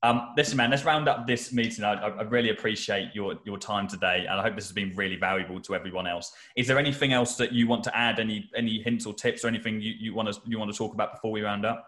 um, 0.03 0.29
listen, 0.35 0.57
man, 0.57 0.71
let's 0.71 0.83
round 0.83 1.07
up 1.07 1.27
this 1.27 1.53
meeting. 1.53 1.83
I, 1.83 1.93
I, 1.93 2.23
really 2.23 2.49
appreciate 2.49 3.13
your, 3.13 3.35
your 3.45 3.59
time 3.59 3.87
today, 3.87 4.25
and 4.27 4.39
I 4.39 4.41
hope 4.41 4.55
this 4.55 4.65
has 4.65 4.71
been 4.71 4.95
really 4.95 5.15
valuable 5.15 5.61
to 5.61 5.75
everyone 5.75 6.07
else. 6.07 6.33
Is 6.55 6.67
there 6.67 6.79
anything 6.79 7.13
else 7.13 7.35
that 7.35 7.51
you 7.51 7.67
want 7.67 7.83
to 7.83 7.95
add? 7.95 8.19
Any 8.19 8.49
any 8.55 8.81
hints 8.81 9.05
or 9.05 9.13
tips 9.13 9.45
or 9.45 9.47
anything 9.47 9.79
you, 9.79 9.93
you 9.99 10.15
want 10.15 10.33
to 10.33 10.41
you 10.47 10.57
want 10.57 10.71
to 10.71 10.77
talk 10.77 10.95
about 10.95 11.13
before 11.13 11.31
we 11.31 11.41
round 11.41 11.65
up? 11.65 11.87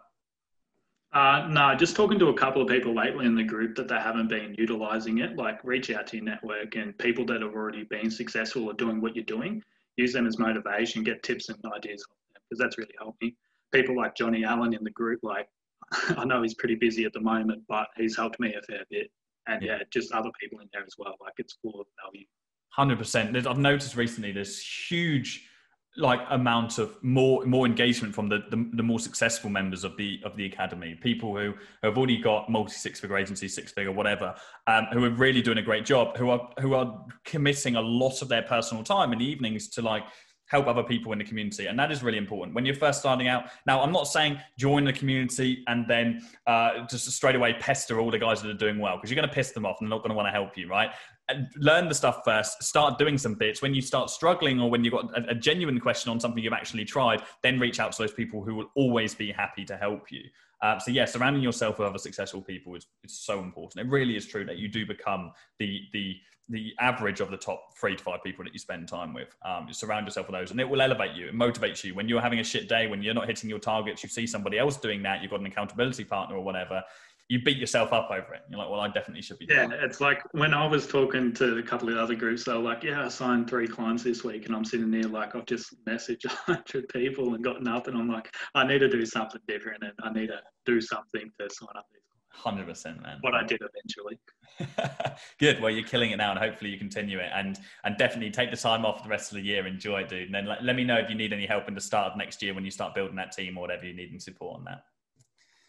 Uh, 1.11 1.47
no, 1.49 1.75
just 1.75 1.95
talking 1.95 2.19
to 2.19 2.29
a 2.29 2.33
couple 2.33 2.61
of 2.61 2.67
people 2.67 2.93
lately 2.93 3.25
in 3.25 3.35
the 3.35 3.43
group 3.43 3.75
that 3.75 3.87
they 3.87 3.99
haven't 3.99 4.27
been 4.27 4.55
utilizing 4.57 5.19
it. 5.19 5.35
Like, 5.35 5.63
reach 5.63 5.91
out 5.91 6.07
to 6.07 6.17
your 6.17 6.25
network 6.25 6.75
and 6.75 6.97
people 6.97 7.25
that 7.27 7.41
have 7.41 7.53
already 7.53 7.83
been 7.83 8.09
successful 8.09 8.69
at 8.69 8.77
doing 8.77 8.99
what 9.01 9.15
you're 9.15 9.25
doing. 9.25 9.61
Use 9.97 10.13
them 10.13 10.27
as 10.27 10.37
motivation. 10.39 11.03
Get 11.03 11.21
tips 11.23 11.49
and 11.49 11.57
ideas 11.75 12.03
because 12.33 12.59
that's 12.59 12.77
really 12.77 12.93
helped 12.99 13.21
me. 13.21 13.35
People 13.71 13.95
like 13.95 14.15
Johnny 14.15 14.43
Allen 14.43 14.73
in 14.73 14.83
the 14.83 14.91
group, 14.91 15.19
like 15.23 15.47
I 16.17 16.25
know 16.25 16.41
he's 16.41 16.55
pretty 16.55 16.75
busy 16.75 17.05
at 17.05 17.13
the 17.13 17.21
moment, 17.21 17.63
but 17.67 17.87
he's 17.97 18.15
helped 18.15 18.39
me 18.39 18.53
a 18.53 18.61
fair 18.63 18.83
bit. 18.89 19.11
And 19.47 19.61
yeah, 19.61 19.79
just 19.91 20.11
other 20.13 20.31
people 20.39 20.59
in 20.59 20.69
there 20.71 20.83
as 20.83 20.95
well. 20.97 21.15
Like 21.19 21.33
it's 21.37 21.57
full 21.61 21.81
of 21.81 21.87
value. 22.03 22.25
Hundred 22.69 22.97
percent. 22.97 23.35
I've 23.45 23.57
noticed 23.57 23.95
recently 23.95 24.31
there's 24.31 24.59
huge 24.59 25.47
like 25.95 26.21
amount 26.31 26.79
of 26.79 26.95
more 27.03 27.45
more 27.45 27.67
engagement 27.67 28.15
from 28.15 28.27
the, 28.27 28.39
the, 28.49 28.69
the 28.73 28.81
more 28.81 28.99
successful 28.99 29.49
members 29.49 29.83
of 29.83 29.95
the 29.95 30.19
of 30.25 30.35
the 30.35 30.45
academy 30.45 30.95
people 30.95 31.37
who 31.37 31.53
have 31.83 31.97
already 31.97 32.17
got 32.17 32.49
multi 32.49 32.73
six 32.73 32.99
figure 32.99 33.15
agency 33.15 33.47
six 33.47 33.71
figure 33.71 33.91
whatever 33.91 34.33
um, 34.65 34.87
who 34.91 35.03
are 35.05 35.11
really 35.11 35.39
doing 35.39 35.59
a 35.59 35.61
great 35.61 35.85
job 35.85 36.17
who 36.17 36.31
are 36.31 36.49
who 36.59 36.73
are 36.73 37.05
committing 37.25 37.75
a 37.75 37.81
lot 37.81 38.23
of 38.23 38.27
their 38.27 38.41
personal 38.41 38.83
time 38.83 39.13
in 39.13 39.19
the 39.19 39.25
evenings 39.25 39.69
to 39.69 39.83
like 39.83 40.03
help 40.47 40.67
other 40.67 40.83
people 40.83 41.11
in 41.11 41.17
the 41.17 41.23
community. 41.23 41.67
And 41.67 41.77
that 41.79 41.91
is 41.91 42.03
really 42.03 42.17
important. 42.17 42.55
When 42.55 42.65
you're 42.65 42.75
first 42.75 42.99
starting 42.99 43.27
out, 43.27 43.45
now 43.65 43.81
I'm 43.81 43.91
not 43.91 44.07
saying 44.07 44.39
join 44.57 44.83
the 44.83 44.93
community 44.93 45.63
and 45.67 45.85
then 45.87 46.21
uh, 46.47 46.85
just 46.87 47.09
straight 47.11 47.35
away 47.35 47.53
pester 47.59 47.99
all 47.99 48.11
the 48.11 48.19
guys 48.19 48.41
that 48.41 48.49
are 48.49 48.57
doing 48.57 48.79
well 48.79 48.97
because 48.97 49.09
you're 49.09 49.15
going 49.15 49.27
to 49.27 49.33
piss 49.33 49.51
them 49.51 49.65
off 49.65 49.77
and 49.79 49.87
they're 49.87 49.95
not 49.95 50.03
going 50.03 50.11
to 50.11 50.15
want 50.15 50.27
to 50.27 50.31
help 50.31 50.57
you, 50.57 50.67
right? 50.67 50.91
And 51.29 51.47
learn 51.55 51.87
the 51.87 51.95
stuff 51.95 52.21
first, 52.25 52.61
start 52.61 52.97
doing 52.97 53.17
some 53.17 53.35
bits. 53.35 53.61
When 53.61 53.73
you 53.73 53.81
start 53.81 54.09
struggling 54.09 54.59
or 54.59 54.69
when 54.69 54.83
you've 54.83 54.93
got 54.93 55.17
a, 55.17 55.29
a 55.29 55.35
genuine 55.35 55.79
question 55.79 56.11
on 56.11 56.19
something 56.19 56.43
you've 56.43 56.53
actually 56.53 56.85
tried, 56.85 57.23
then 57.41 57.59
reach 57.59 57.79
out 57.79 57.93
to 57.93 58.01
those 58.03 58.13
people 58.13 58.43
who 58.43 58.55
will 58.55 58.71
always 58.75 59.15
be 59.15 59.31
happy 59.31 59.63
to 59.65 59.77
help 59.77 60.11
you. 60.11 60.23
Uh, 60.63 60.79
so 60.79 60.91
yeah, 60.91 61.03
surrounding 61.03 61.43
yourself 61.43 61.77
with 61.77 61.87
other 61.87 61.97
successful 61.97 62.41
people 62.41 62.73
is, 62.73 62.87
is 63.03 63.11
so 63.11 63.39
important. 63.39 63.85
It 63.85 63.91
really 63.91 64.15
is 64.15 64.25
true 64.25 64.45
that 64.45 64.57
you 64.57 64.69
do 64.69 64.85
become 64.85 65.31
the 65.59 65.81
the 65.91 66.15
the 66.49 66.73
average 66.79 67.21
of 67.21 67.31
the 67.31 67.37
top 67.37 67.77
three 67.79 67.95
to 67.95 68.03
five 68.03 68.21
people 68.23 68.43
that 68.43 68.53
you 68.53 68.59
spend 68.59 68.87
time 68.87 69.13
with. 69.13 69.35
Um, 69.45 69.65
you 69.67 69.73
surround 69.73 70.05
yourself 70.05 70.27
with 70.27 70.35
those, 70.39 70.51
and 70.51 70.59
it 70.59 70.67
will 70.67 70.81
elevate 70.81 71.15
you. 71.15 71.27
It 71.27 71.35
motivates 71.35 71.83
you 71.83 71.93
when 71.95 72.07
you're 72.07 72.21
having 72.21 72.39
a 72.39 72.43
shit 72.43 72.67
day, 72.69 72.87
when 72.87 73.01
you're 73.01 73.13
not 73.13 73.27
hitting 73.27 73.49
your 73.49 73.59
targets. 73.59 74.03
You 74.03 74.09
see 74.09 74.25
somebody 74.25 74.57
else 74.57 74.77
doing 74.77 75.03
that. 75.03 75.21
You've 75.21 75.31
got 75.31 75.41
an 75.41 75.45
accountability 75.45 76.05
partner 76.05 76.37
or 76.37 76.43
whatever. 76.43 76.81
You 77.29 77.41
beat 77.41 77.57
yourself 77.57 77.93
up 77.93 78.09
over 78.11 78.33
it. 78.33 78.41
You're 78.49 78.59
like, 78.59 78.69
well, 78.69 78.81
I 78.81 78.89
definitely 78.89 79.21
should 79.21 79.39
be. 79.39 79.47
Yeah, 79.49 79.69
it's 79.71 80.01
like 80.01 80.21
when 80.33 80.53
I 80.53 80.67
was 80.67 80.85
talking 80.85 81.33
to 81.35 81.57
a 81.57 81.63
couple 81.63 81.89
of 81.89 81.97
other 81.97 82.15
groups, 82.15 82.43
they 82.43 82.53
were 82.53 82.59
like, 82.59 82.83
"Yeah, 82.83 83.05
I 83.05 83.07
signed 83.07 83.49
three 83.49 83.67
clients 83.67 84.03
this 84.03 84.23
week," 84.23 84.45
and 84.45 84.55
I'm 84.55 84.65
sitting 84.65 84.91
there 84.91 85.03
like, 85.03 85.35
I've 85.35 85.45
just 85.45 85.73
messaged 85.85 86.25
hundred 86.27 86.89
people 86.89 87.33
and 87.33 87.43
got 87.43 87.63
nothing. 87.63 87.95
I'm 87.95 88.09
like, 88.09 88.33
I 88.53 88.67
need 88.67 88.79
to 88.79 88.89
do 88.89 89.05
something 89.05 89.41
different, 89.47 89.83
and 89.83 89.93
I 90.03 90.11
need 90.11 90.27
to 90.27 90.41
do 90.65 90.81
something 90.81 91.31
to 91.39 91.49
sign 91.49 91.69
up 91.75 91.85
these 91.91 92.03
Hundred 92.33 92.67
percent, 92.67 93.01
man. 93.03 93.19
What 93.21 93.35
I 93.35 93.43
did 93.43 93.61
eventually. 93.61 94.19
Good. 95.39 95.61
Well, 95.61 95.69
you're 95.69 95.85
killing 95.85 96.11
it 96.11 96.17
now, 96.17 96.31
and 96.31 96.39
hopefully 96.39 96.71
you 96.71 96.79
continue 96.79 97.19
it, 97.19 97.29
and 97.33 97.59
and 97.83 97.95
definitely 97.95 98.31
take 98.31 98.49
the 98.49 98.57
time 98.57 98.85
off 98.85 99.03
the 99.03 99.09
rest 99.09 99.31
of 99.31 99.35
the 99.35 99.43
year. 99.43 99.67
Enjoy 99.67 100.01
it, 100.01 100.09
dude. 100.09 100.25
And 100.25 100.35
then 100.35 100.47
let, 100.47 100.63
let 100.63 100.75
me 100.75 100.83
know 100.83 100.97
if 100.97 101.09
you 101.09 101.15
need 101.15 101.31
any 101.31 101.45
help 101.45 101.67
in 101.67 101.75
the 101.75 101.81
start 101.81 102.11
of 102.11 102.17
next 102.17 102.41
year 102.41 102.55
when 102.55 102.65
you 102.65 102.71
start 102.71 102.95
building 102.95 103.15
that 103.17 103.33
team 103.33 103.55
or 103.55 103.61
whatever 103.61 103.85
you 103.85 103.93
need 103.93 104.11
and 104.11 104.21
support 104.21 104.57
on 104.57 104.65
that. 104.65 104.83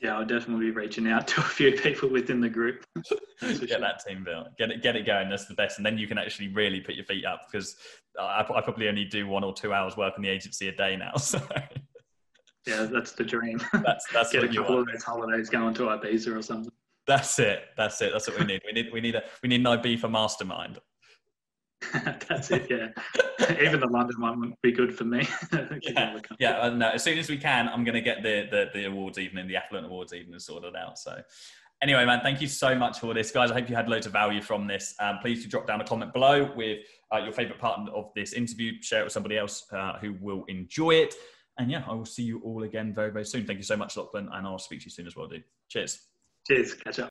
Yeah, 0.05 0.19
I'll 0.19 0.27
definitely 0.27 0.67
be 0.67 0.71
reaching 0.71 1.09
out 1.09 1.27
to 1.29 1.41
a 1.41 1.45
few 1.45 1.73
people 1.73 2.11
within 2.11 2.39
the 2.39 2.49
group. 2.49 2.85
get 3.41 3.69
sure. 3.69 3.81
that 3.81 4.05
team 4.07 4.23
built. 4.23 4.49
Get 4.59 4.71
it, 4.71 4.83
get 4.83 4.97
it 4.97 5.07
going. 5.07 5.31
That's 5.31 5.47
the 5.47 5.55
best, 5.55 5.79
and 5.79 5.87
then 5.87 5.97
you 5.97 6.07
can 6.07 6.19
actually 6.19 6.49
really 6.49 6.83
put 6.83 6.95
your 6.95 7.07
feet 7.07 7.25
up 7.25 7.47
because 7.51 7.77
I, 8.21 8.41
I 8.43 8.61
probably 8.61 8.89
only 8.89 9.07
do 9.07 9.27
one 9.27 9.43
or 9.43 9.55
two 9.55 9.73
hours 9.73 9.97
work 9.97 10.13
in 10.19 10.23
the 10.23 10.29
agency 10.29 10.69
a 10.69 10.73
day 10.73 10.97
now. 10.97 11.13
So 11.25 11.41
yeah, 12.67 12.87
that's 12.91 13.13
the 13.13 13.25
dream. 13.25 13.61
That's 13.75 14.07
that's 14.11 14.33
get 14.33 14.45
a 14.45 14.49
couple 14.49 14.79
of 14.79 14.87
those 14.87 15.03
holidays 15.03 15.51
going 15.51 15.75
to 15.75 15.83
Ibiza 15.83 16.35
or 16.35 16.41
something. 16.41 16.73
That's 17.07 17.39
it. 17.39 17.65
That's 17.77 18.01
it. 18.01 18.11
That's 18.11 18.27
what 18.27 18.39
we 18.39 18.47
need. 18.47 18.63
We 18.65 18.73
need 18.73 18.91
we 18.91 19.01
need 19.03 19.15
a 19.17 19.23
we 19.43 19.51
need 19.51 19.61
an 19.61 19.67
Ibiza 19.67 20.11
mastermind. 20.11 20.79
that's 22.29 22.51
it. 22.51 22.67
Yeah, 22.71 22.89
even 23.63 23.81
the 23.81 23.89
London 23.89 24.21
one 24.21 24.41
would 24.41 24.55
be 24.63 24.73
good 24.73 24.97
for 24.97 25.05
me. 25.05 25.27
yeah, 25.83 26.19
yeah. 26.39 26.69
No, 26.71 26.91
as 26.91 27.03
soon 27.03 27.19
as 27.19 27.29
we 27.29 27.37
can, 27.37 27.69
I'm 27.69 27.85
going 27.85 27.95
to 27.95 28.01
get 28.01 28.23
the, 28.23 28.47
the 28.51 28.71
the 28.73 28.87
awards 28.87 29.19
evening, 29.19 29.49
the 29.49 29.57
affluent 29.57 29.87
awards 29.87 30.13
evening 30.13 30.39
sorted 30.39 30.77
out. 30.77 30.99
So. 30.99 31.21
Anyway, 31.83 32.05
man, 32.07 32.21
thank 32.23 32.41
you 32.41 32.47
so 32.47 32.75
much 32.75 33.01
for 33.01 33.13
this, 33.13 33.31
guys. 33.31 33.51
I 33.51 33.55
hope 33.55 33.69
you 33.69 33.77
had 33.77 33.91
loads 33.91 34.07
of 34.07 34.13
value 34.13 34.41
from 34.41 34.67
this. 34.67 34.95
Um, 35.01 35.19
please 35.21 35.43
do 35.43 35.51
drop 35.51 35.67
down 35.67 35.83
a 35.83 35.85
comment 35.85 36.15
below 36.15 36.51
with 36.57 36.79
uh, 37.13 37.19
your 37.19 37.33
favorite 37.33 37.59
part 37.59 37.79
of 37.91 38.11
this 38.15 38.33
interview. 38.33 38.81
Share 38.81 39.01
it 39.01 39.05
with 39.05 39.13
somebody 39.13 39.37
else 39.37 39.67
uh, 39.71 39.99
who 39.99 40.15
will 40.19 40.45
enjoy 40.49 40.93
it. 40.93 41.15
And 41.59 41.71
yeah, 41.71 41.83
I 41.87 41.93
will 41.93 42.07
see 42.07 42.23
you 42.23 42.41
all 42.41 42.63
again 42.63 42.95
very, 42.95 43.11
very 43.11 43.27
soon. 43.27 43.45
Thank 43.45 43.59
you 43.59 43.65
so 43.65 43.77
much, 43.77 43.97
Lachlan, 43.97 44.31
and 44.33 44.47
I'll 44.47 44.59
speak 44.59 44.81
to 44.81 44.85
you 44.87 44.91
soon 44.93 45.07
as 45.07 45.15
well, 45.15 45.27
dude. 45.27 45.45
Cheers. 45.69 46.01
Cheers. 46.47 46.75
Catch 46.75 47.01
up. 47.01 47.03